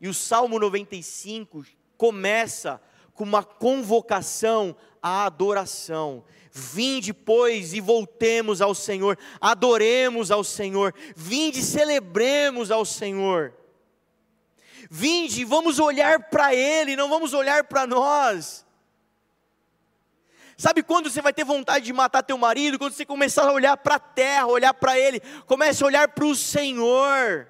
[0.00, 1.64] E o Salmo 95
[1.96, 2.80] começa
[3.20, 6.24] com uma convocação à adoração.
[6.50, 13.52] Vinde, pois, e voltemos ao Senhor, adoremos ao Senhor, vinde, celebremos ao Senhor.
[14.90, 18.64] Vinde, vamos olhar para Ele, não vamos olhar para nós.
[20.56, 22.78] Sabe quando você vai ter vontade de matar teu marido?
[22.78, 26.24] Quando você começar a olhar para a terra, olhar para Ele, comece a olhar para
[26.24, 27.49] o Senhor.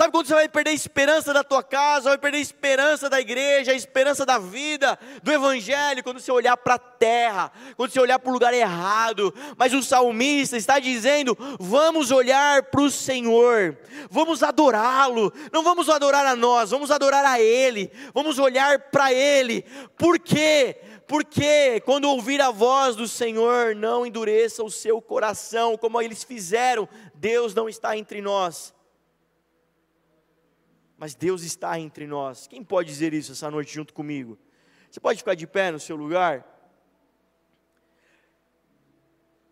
[0.00, 3.20] Sabe quando você vai perder a esperança da tua casa, vai perder a esperança da
[3.20, 8.00] igreja, a esperança da vida, do evangelho, quando você olhar para a terra, quando você
[8.00, 9.30] olhar para o lugar errado.
[9.58, 13.76] Mas o salmista está dizendo: vamos olhar para o Senhor,
[14.10, 19.66] vamos adorá-lo, não vamos adorar a nós, vamos adorar a Ele, vamos olhar para Ele.
[19.98, 20.80] Por quê?
[21.06, 26.88] Porque quando ouvir a voz do Senhor, não endureça o seu coração, como eles fizeram,
[27.14, 28.72] Deus não está entre nós
[31.00, 32.46] mas Deus está entre nós.
[32.46, 34.38] Quem pode dizer isso essa noite junto comigo?
[34.90, 36.46] Você pode ficar de pé no seu lugar?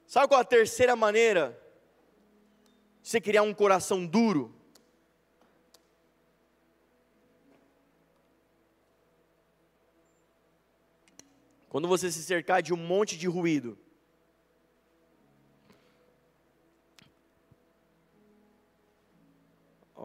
[0.07, 1.59] Sabe qual a terceira maneira
[3.01, 4.55] de você criar um coração duro?
[11.70, 13.78] Quando você se cercar de um monte de ruído,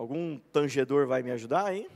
[0.04, 1.90] Algum tangedor vai me ajudar aí?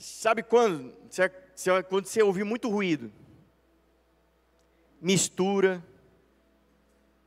[0.00, 0.96] Sabe quando?
[1.90, 3.12] Quando você ouvir muito ruído,
[5.02, 5.84] mistura,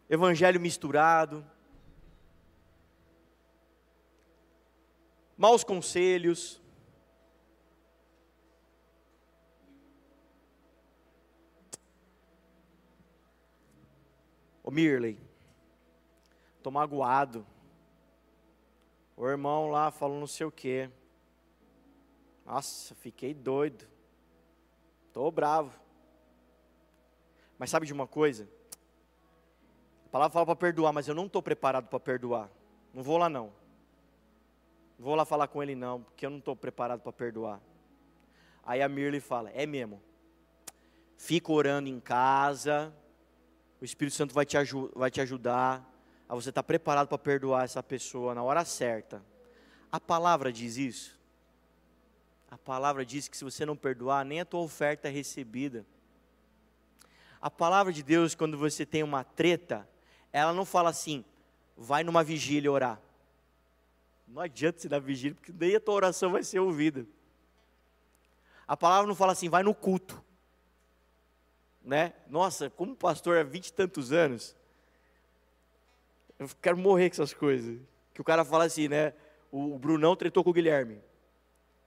[0.09, 1.45] evangelho misturado,
[5.37, 6.59] maus conselhos,
[14.63, 15.26] Ô Mirley,
[16.67, 17.47] Estou magoado.
[19.15, 20.89] O irmão lá falou não sei o quê.
[22.45, 23.87] Nossa, fiquei doido.
[25.07, 25.79] Estou bravo.
[27.57, 28.49] Mas sabe de uma coisa?
[30.07, 32.49] A palavra fala para perdoar, mas eu não estou preparado para perdoar.
[32.93, 33.53] Não vou lá não.
[34.99, 37.61] Vou lá falar com ele não, porque eu não estou preparado para perdoar.
[38.61, 40.03] Aí a Mirley fala: É mesmo.
[41.15, 42.93] Fica orando em casa.
[43.79, 44.57] O Espírito Santo vai te,
[44.93, 45.95] vai te ajudar
[46.27, 49.23] a você estar tá preparado para perdoar essa pessoa na hora certa.
[49.91, 51.17] A palavra diz isso.
[52.49, 55.85] A palavra diz que se você não perdoar, nem a tua oferta é recebida.
[57.41, 59.87] A palavra de Deus, quando você tem uma treta,
[60.31, 61.23] ela não fala assim,
[61.75, 63.01] vai numa vigília orar.
[64.27, 67.05] Não adianta você dar vigília, porque nem a tua oração vai ser ouvida.
[68.67, 70.21] A palavra não fala assim, vai no culto.
[71.81, 72.13] Né?
[72.27, 74.56] Nossa, como pastor há vinte e tantos anos,
[76.39, 77.79] eu quero morrer com essas coisas.
[78.13, 79.13] Que o cara fala assim, né?
[79.51, 81.01] O Brunão tretou com o Guilherme.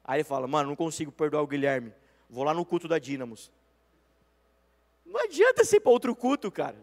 [0.04, 1.92] Aí ele fala, mano, não consigo perdoar o Guilherme.
[2.28, 3.52] Vou lá no culto da Dínamos.
[5.04, 6.76] Não adianta ser para outro culto, cara.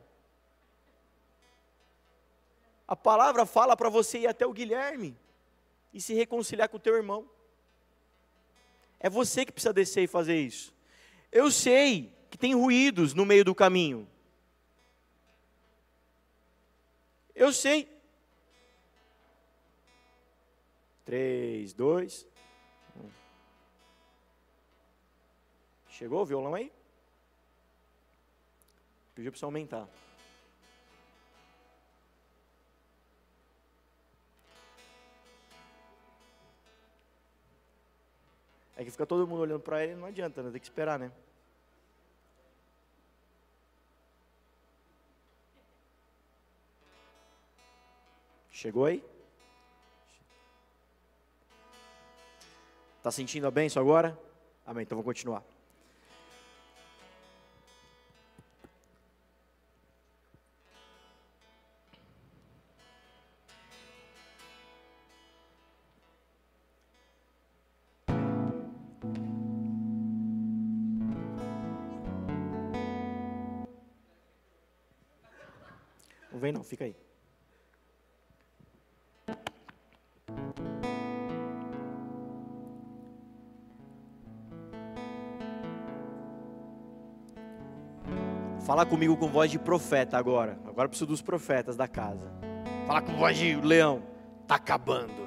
[2.88, 5.18] A palavra fala para você ir até o Guilherme
[5.94, 7.30] e se reconciliar com o teu irmão.
[9.00, 10.74] É você que precisa descer e fazer isso.
[11.32, 14.08] Eu sei que tem ruídos no meio do caminho.
[17.38, 17.88] Eu sei.
[21.06, 22.28] Três, dois.
[23.00, 23.12] Um.
[25.88, 26.74] Chegou o violão aí?
[29.14, 29.88] Pediu para você aumentar.
[38.76, 40.50] É que fica todo mundo olhando para ele, não adianta, né?
[40.50, 41.12] Tem que esperar, né?
[48.58, 49.04] Chegou aí?
[52.98, 54.20] Está sentindo a bênção agora?
[54.66, 54.82] Amém.
[54.82, 55.44] Então vou continuar.
[76.32, 77.07] Não vem não, fica aí.
[88.68, 90.60] Fala comigo com voz de profeta agora.
[90.68, 92.30] Agora preciso dos profetas da casa.
[92.86, 94.04] Fala com voz de leão.
[94.46, 95.26] Tá acabando.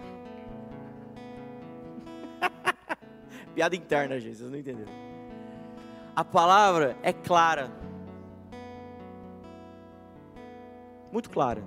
[3.55, 4.93] Piada interna, gente, vocês não entenderam.
[6.15, 7.73] A palavra é clara.
[11.11, 11.65] Muito clara.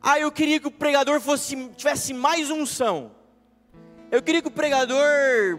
[0.00, 3.20] Ah, eu queria que o pregador fosse tivesse mais unção.
[4.12, 5.58] Eu queria que o pregador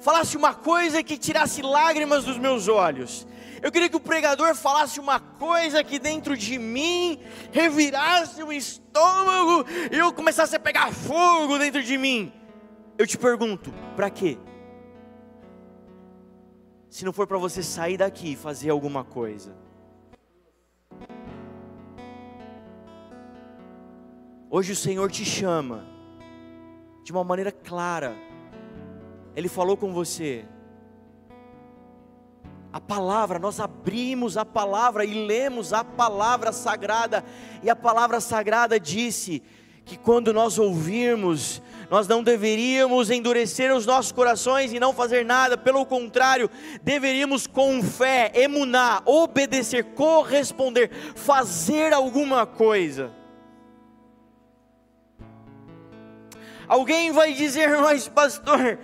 [0.00, 3.26] falasse uma coisa que tirasse lágrimas dos meus olhos.
[3.60, 7.18] Eu queria que o pregador falasse uma coisa que dentro de mim
[7.50, 12.32] revirasse o estômago e eu começasse a pegar fogo dentro de mim.
[12.96, 14.38] Eu te pergunto, para quê?
[16.88, 19.56] Se não for para você sair daqui e fazer alguma coisa.
[24.48, 25.91] Hoje o Senhor te chama
[27.02, 28.14] de uma maneira clara.
[29.34, 30.44] Ele falou com você.
[32.72, 37.22] A palavra, nós abrimos a palavra e lemos a palavra sagrada,
[37.62, 39.42] e a palavra sagrada disse
[39.84, 45.58] que quando nós ouvirmos, nós não deveríamos endurecer os nossos corações e não fazer nada,
[45.58, 46.48] pelo contrário,
[46.82, 53.12] deveríamos com fé, emunar, obedecer, corresponder, fazer alguma coisa.
[56.72, 58.78] Alguém vai dizer, mas pastor,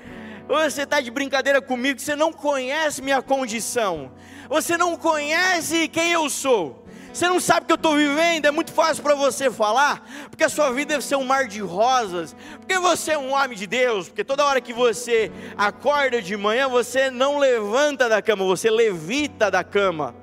[0.46, 4.12] você está de brincadeira comigo, você não conhece minha condição,
[4.46, 6.84] você não conhece quem eu sou.
[7.10, 10.44] Você não sabe o que eu estou vivendo, é muito fácil para você falar, porque
[10.44, 13.66] a sua vida deve ser um mar de rosas, porque você é um homem de
[13.66, 18.70] Deus, porque toda hora que você acorda de manhã, você não levanta da cama, você
[18.70, 20.14] levita da cama.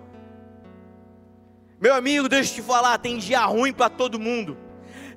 [1.82, 4.65] Meu amigo, deixa eu te falar, tem dia ruim para todo mundo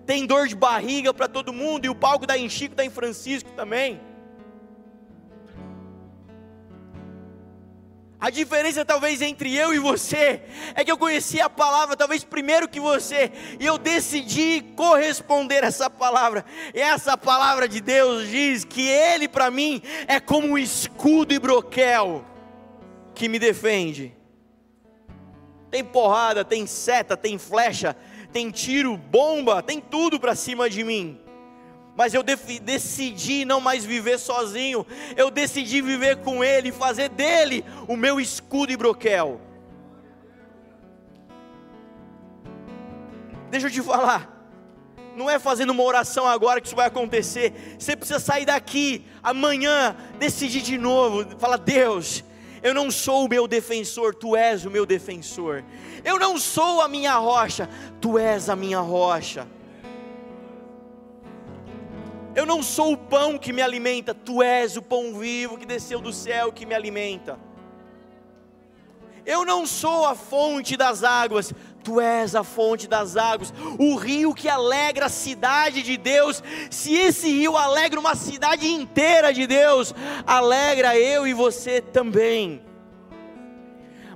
[0.07, 2.91] tem dor de barriga para todo mundo, e o palco da em Chico, da em
[2.91, 4.01] Francisco também.
[8.21, 10.43] A diferença talvez entre eu e você
[10.75, 13.31] é que eu conheci a palavra talvez primeiro que você
[13.61, 16.45] e eu decidi corresponder a essa palavra.
[16.75, 21.39] E essa palavra de Deus diz que ele para mim é como um escudo e
[21.39, 22.25] broquel
[23.15, 24.17] que me defende.
[25.71, 27.97] Tem porrada, tem seta, tem flecha,
[28.33, 31.19] tem tiro, bomba, tem tudo para cima de mim.
[31.97, 37.97] Mas eu decidi não mais viver sozinho, eu decidi viver com Ele, fazer dele o
[37.97, 39.41] meu escudo e broquel.
[43.51, 44.37] Deixa eu te falar.
[45.17, 47.77] Não é fazendo uma oração agora que isso vai acontecer.
[47.77, 51.27] Você precisa sair daqui amanhã, decidir de novo.
[51.41, 52.23] Fala, Deus,
[52.63, 55.65] eu não sou o meu defensor, tu és o meu defensor.
[56.05, 57.69] Eu não sou a minha rocha,
[58.01, 59.47] tu és a minha rocha.
[62.35, 66.01] Eu não sou o pão que me alimenta, tu és o pão vivo que desceu
[66.01, 67.39] do céu que me alimenta.
[69.27, 71.53] Eu não sou a fonte das águas,
[71.83, 76.43] tu és a fonte das águas, o rio que alegra a cidade de Deus.
[76.71, 79.95] Se esse rio alegra uma cidade inteira de Deus,
[80.27, 82.68] alegra eu e você também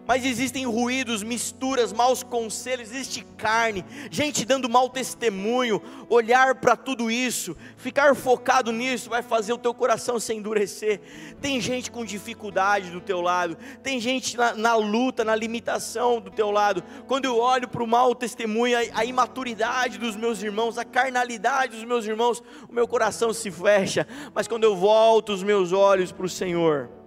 [0.07, 5.81] mas existem ruídos, misturas, maus conselhos, existe carne, gente dando mau testemunho.
[6.09, 11.01] Olhar para tudo isso, ficar focado nisso, vai fazer o teu coração se endurecer.
[11.41, 16.31] Tem gente com dificuldade do teu lado, tem gente na, na luta, na limitação do
[16.31, 16.83] teu lado.
[17.07, 21.77] Quando eu olho para o mau testemunho, a, a imaturidade dos meus irmãos, a carnalidade
[21.77, 24.07] dos meus irmãos, o meu coração se fecha.
[24.35, 27.02] Mas quando eu volto os meus olhos para o Senhor,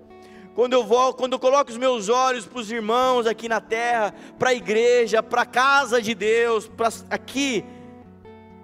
[0.56, 4.16] quando eu vou, quando eu coloco os meus olhos para os irmãos aqui na terra,
[4.40, 7.64] para a igreja, para a casa de Deus, para aqui,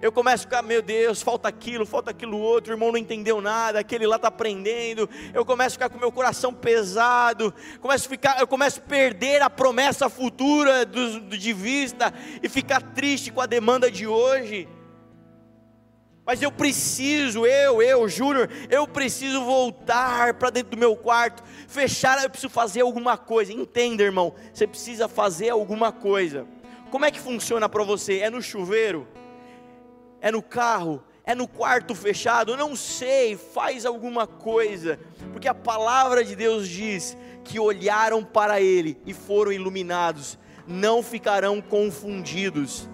[0.01, 3.41] eu começo a ficar, meu Deus, falta aquilo, falta aquilo outro, o irmão não entendeu
[3.41, 8.09] nada, aquele lá está aprendendo, eu começo a ficar com meu coração pesado, começo a
[8.09, 13.41] ficar, eu começo a perder a promessa futura do, de vista e ficar triste com
[13.41, 14.67] a demanda de hoje.
[16.25, 22.21] Mas eu preciso, eu, eu, Júnior, eu preciso voltar para dentro do meu quarto, fechar,
[22.23, 23.51] eu preciso fazer alguma coisa.
[23.51, 26.45] Entenda, irmão, você precisa fazer alguma coisa.
[26.91, 28.19] Como é que funciona para você?
[28.19, 29.07] É no chuveiro?
[30.19, 31.03] É no carro?
[31.23, 32.51] É no quarto fechado?
[32.51, 34.99] Eu não sei, faz alguma coisa,
[35.31, 41.61] porque a palavra de Deus diz que olharam para Ele e foram iluminados, não ficarão
[41.61, 42.89] confundidos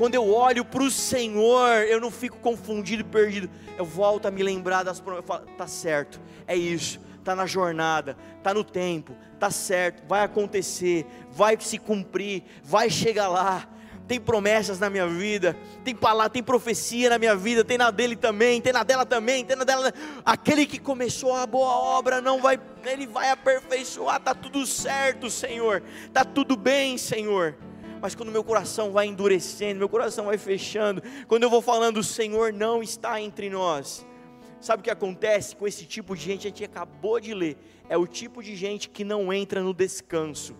[0.00, 3.50] quando eu olho para o Senhor, eu não fico confundido e perdido.
[3.76, 5.28] Eu volto a me lembrar das promessas.
[5.28, 6.98] Eu falo, tá certo, é isso.
[7.18, 13.28] Está na jornada, está no tempo, está certo, vai acontecer, vai se cumprir, vai chegar
[13.28, 13.68] lá
[14.08, 18.16] tem promessas na minha vida, tem palavra, tem profecia na minha vida, tem na dele
[18.16, 19.92] também, tem na dela também, tem na dela.
[20.24, 25.80] Aquele que começou a boa obra não vai, ele vai aperfeiçoar, tá tudo certo, Senhor.
[26.12, 27.54] Tá tudo bem, Senhor
[28.00, 32.04] mas quando meu coração vai endurecendo, meu coração vai fechando, quando eu vou falando, o
[32.04, 34.06] Senhor não está entre nós.
[34.60, 36.46] Sabe o que acontece com esse tipo de gente?
[36.46, 37.56] A gente acabou de ler.
[37.88, 40.54] É o tipo de gente que não entra no descanso.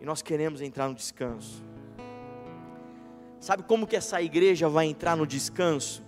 [0.00, 1.62] E nós queremos entrar no descanso.
[3.40, 6.04] Sabe como que essa igreja vai entrar no descanso?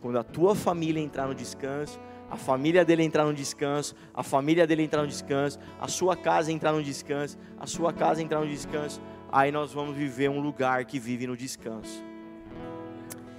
[0.00, 2.00] Quando a tua família entrar no descanso,
[2.30, 6.50] a família dele entrar no descanso, a família dele entrar no descanso, a sua casa
[6.50, 9.00] entrar no descanso, a sua casa entrar no descanso,
[9.30, 12.02] aí nós vamos viver um lugar que vive no descanso.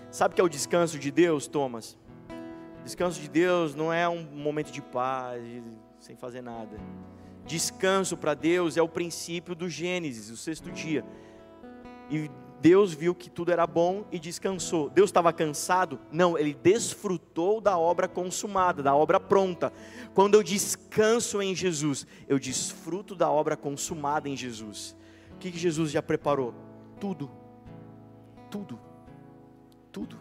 [0.10, 1.98] Sabe o que é o descanso de Deus, Thomas?
[2.84, 5.44] Descanso de Deus não é um momento de paz,
[6.00, 6.78] sem fazer nada.
[7.46, 11.04] Descanso para Deus é o princípio do Gênesis, o sexto dia.
[12.10, 14.90] E Deus viu que tudo era bom e descansou.
[14.90, 16.00] Deus estava cansado?
[16.12, 19.72] Não, ele desfrutou da obra consumada, da obra pronta.
[20.14, 24.96] Quando eu descanso em Jesus, eu desfruto da obra consumada em Jesus.
[25.34, 26.54] O que, Jesus já preparou?
[27.00, 27.30] Tudo.
[28.50, 28.80] Tudo.
[29.92, 30.18] Tudo.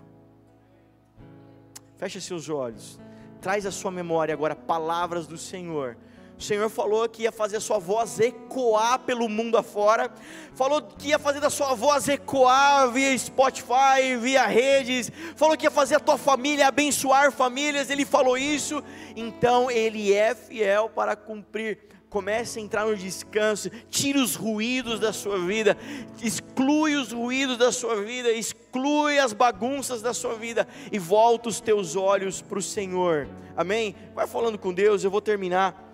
[1.96, 3.00] Feche seus olhos.
[3.40, 5.96] Traz à sua memória agora palavras do Senhor
[6.38, 10.10] o Senhor falou que ia fazer a sua voz ecoar pelo mundo afora,
[10.54, 15.70] falou que ia fazer da sua voz ecoar via Spotify, via redes, falou que ia
[15.70, 18.84] fazer a tua família abençoar famílias, ele falou isso,
[19.16, 21.78] então ele é fiel para cumprir.
[22.08, 25.76] Comece a entrar no descanso, tire os ruídos da sua vida,
[26.22, 30.66] exclui os ruídos da sua vida, exclui as bagunças da sua vida.
[30.90, 33.28] E volta os teus olhos para o Senhor.
[33.56, 33.94] Amém?
[34.14, 35.85] Vai falando com Deus, eu vou terminar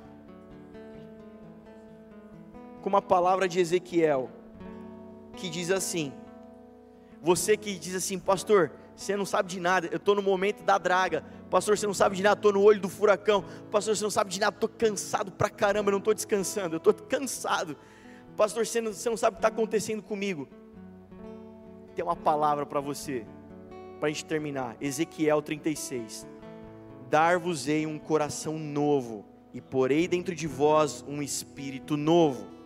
[2.83, 4.29] com uma palavra de Ezequiel,
[5.37, 6.13] que diz assim:
[7.23, 10.77] Você que diz assim, pastor, você não sabe de nada, eu estou no momento da
[10.77, 14.11] draga, pastor, você não sabe de nada, estou no olho do furacão, pastor, você não
[14.11, 17.77] sabe de nada, estou cansado pra caramba, não estou descansando, eu estou cansado,
[18.37, 20.49] pastor, você não, você não sabe o que está acontecendo comigo.
[21.95, 23.25] Tem uma palavra para você,
[24.01, 26.27] para a gente terminar, Ezequiel 36:
[27.09, 32.62] Dar-vos-ei um coração novo, e porei dentro de vós um espírito novo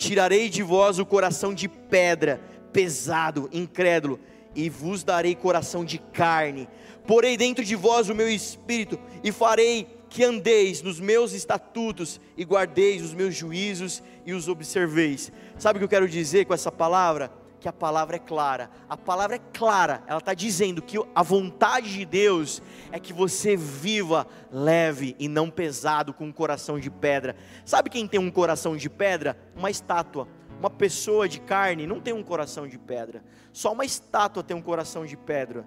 [0.00, 2.40] Tirarei de vós o coração de pedra,
[2.72, 4.18] pesado, incrédulo,
[4.56, 6.66] e vos darei coração de carne.
[7.06, 12.44] Porei dentro de vós o meu espírito, e farei que andeis nos meus estatutos e
[12.44, 15.30] guardeis os meus juízos e os observeis.
[15.58, 17.30] Sabe o que eu quero dizer com essa palavra?
[17.60, 18.70] Que a palavra é clara.
[18.88, 23.54] A palavra é clara, ela está dizendo que a vontade de Deus é que você
[23.54, 27.36] viva leve e não pesado, com um coração de pedra.
[27.64, 29.38] Sabe quem tem um coração de pedra?
[29.54, 30.26] Uma estátua.
[30.58, 33.22] Uma pessoa de carne não tem um coração de pedra.
[33.52, 35.66] Só uma estátua tem um coração de pedra.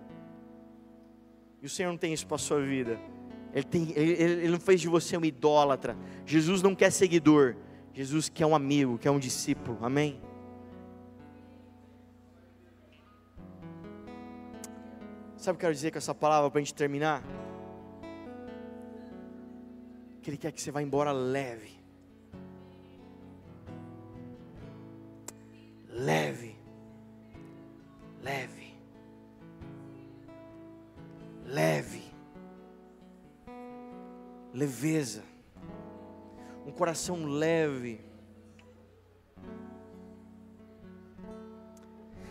[1.61, 2.99] E o Senhor não tem isso para a sua vida.
[3.53, 5.95] Ele, tem, ele, ele não fez de você um idólatra.
[6.25, 7.55] Jesus não quer seguidor.
[7.93, 9.77] Jesus quer um amigo, quer um discípulo.
[9.81, 10.19] Amém?
[15.43, 17.21] Sabe o que eu quero dizer com essa palavra para a gente terminar?
[20.21, 21.77] Que Ele quer que você vá embora leve.
[25.89, 26.55] Leve.
[28.21, 28.73] Leve.
[31.45, 32.13] Leve
[34.53, 35.23] leveza,
[36.65, 37.99] um coração leve.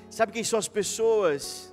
[0.09, 1.72] Sabe quem são as pessoas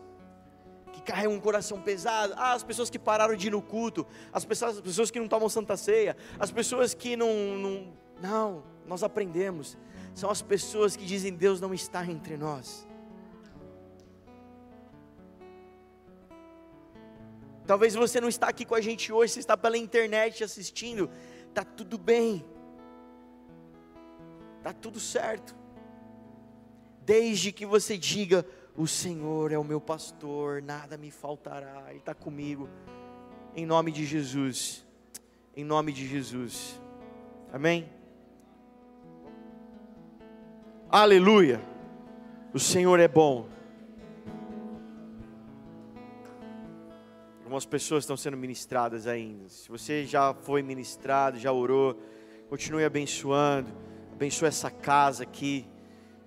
[1.00, 2.34] que carregam um coração pesado?
[2.38, 5.28] Ah, as pessoas que pararam de ir no culto, as pessoas, as pessoas que não
[5.28, 8.00] tomam santa ceia, as pessoas que não, não.
[8.22, 9.78] Não, nós aprendemos.
[10.14, 12.86] São as pessoas que dizem Deus não está entre nós.
[17.66, 21.10] Talvez você não está aqui com a gente hoje, você está pela internet assistindo.
[21.54, 22.44] Tá tudo bem.
[24.64, 25.56] Tá tudo certo.
[27.06, 32.14] Desde que você diga: "O Senhor é o meu pastor, nada me faltará, ele está
[32.14, 32.70] comigo".
[33.56, 34.86] Em nome de Jesus.
[35.56, 36.80] Em nome de Jesus.
[37.52, 37.90] Amém.
[40.90, 41.62] Aleluia.
[42.54, 43.48] O Senhor é bom.
[47.40, 49.50] Algumas pessoas estão sendo ministradas ainda.
[49.50, 52.00] Se você já foi ministrado, já orou,
[52.48, 53.72] continue abençoando.
[54.14, 55.68] Abençoe essa casa aqui.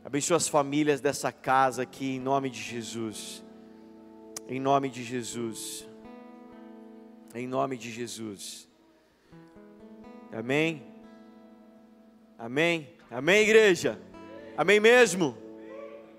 [0.05, 3.45] Abençoe as famílias dessa casa aqui, em nome de Jesus.
[4.49, 5.87] Em nome de Jesus.
[7.35, 8.69] Em nome de Jesus.
[10.33, 10.83] Amém?
[12.39, 12.89] Amém?
[13.11, 13.99] Amém, igreja?
[14.57, 15.37] Amém mesmo?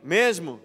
[0.04, 0.60] Mesmo?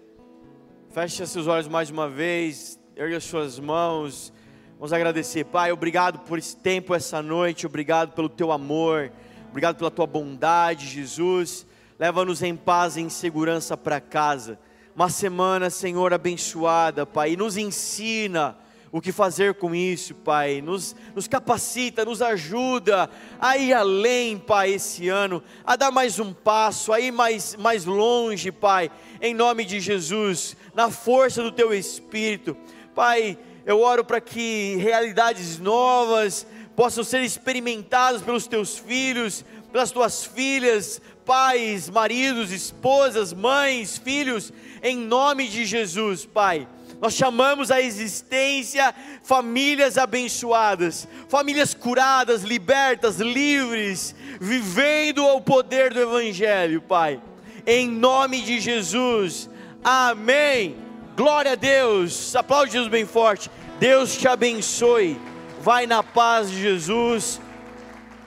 [0.89, 4.33] Feche seus olhos mais uma vez ergue as suas mãos,
[4.73, 5.45] vamos agradecer.
[5.45, 9.09] Pai, obrigado por esse tempo, essa noite, obrigado pelo teu amor,
[9.47, 11.65] obrigado pela tua bondade, Jesus.
[11.99, 14.57] Leva-nos em paz e em segurança para casa.
[14.95, 18.57] Uma semana, Senhor, abençoada, Pai, e nos ensina
[18.89, 20.61] o que fazer com isso, Pai.
[20.61, 26.31] Nos, nos capacita, nos ajuda a ir além, Pai, esse ano, a dar mais um
[26.31, 28.89] passo, a ir mais, mais longe, Pai,
[29.21, 32.55] em nome de Jesus, na força do Teu Espírito.
[32.95, 36.47] Pai, eu oro para que realidades novas
[36.77, 44.51] possam ser experimentadas pelos teus filhos, pelas tuas filhas, pais, maridos, esposas, mães, filhos,
[44.81, 46.67] em nome de Jesus, Pai.
[46.99, 56.81] Nós chamamos a existência famílias abençoadas, famílias curadas, libertas, livres, vivendo o poder do Evangelho,
[56.81, 57.21] Pai.
[57.63, 59.47] Em nome de Jesus,
[59.83, 60.77] amém.
[61.15, 62.35] Glória a Deus.
[62.35, 63.51] Aplaude Jesus bem forte.
[63.79, 65.15] Deus te abençoe.
[65.61, 67.39] Vai na paz de Jesus.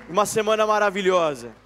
[0.08, 1.61] Uma semana maravilhosa.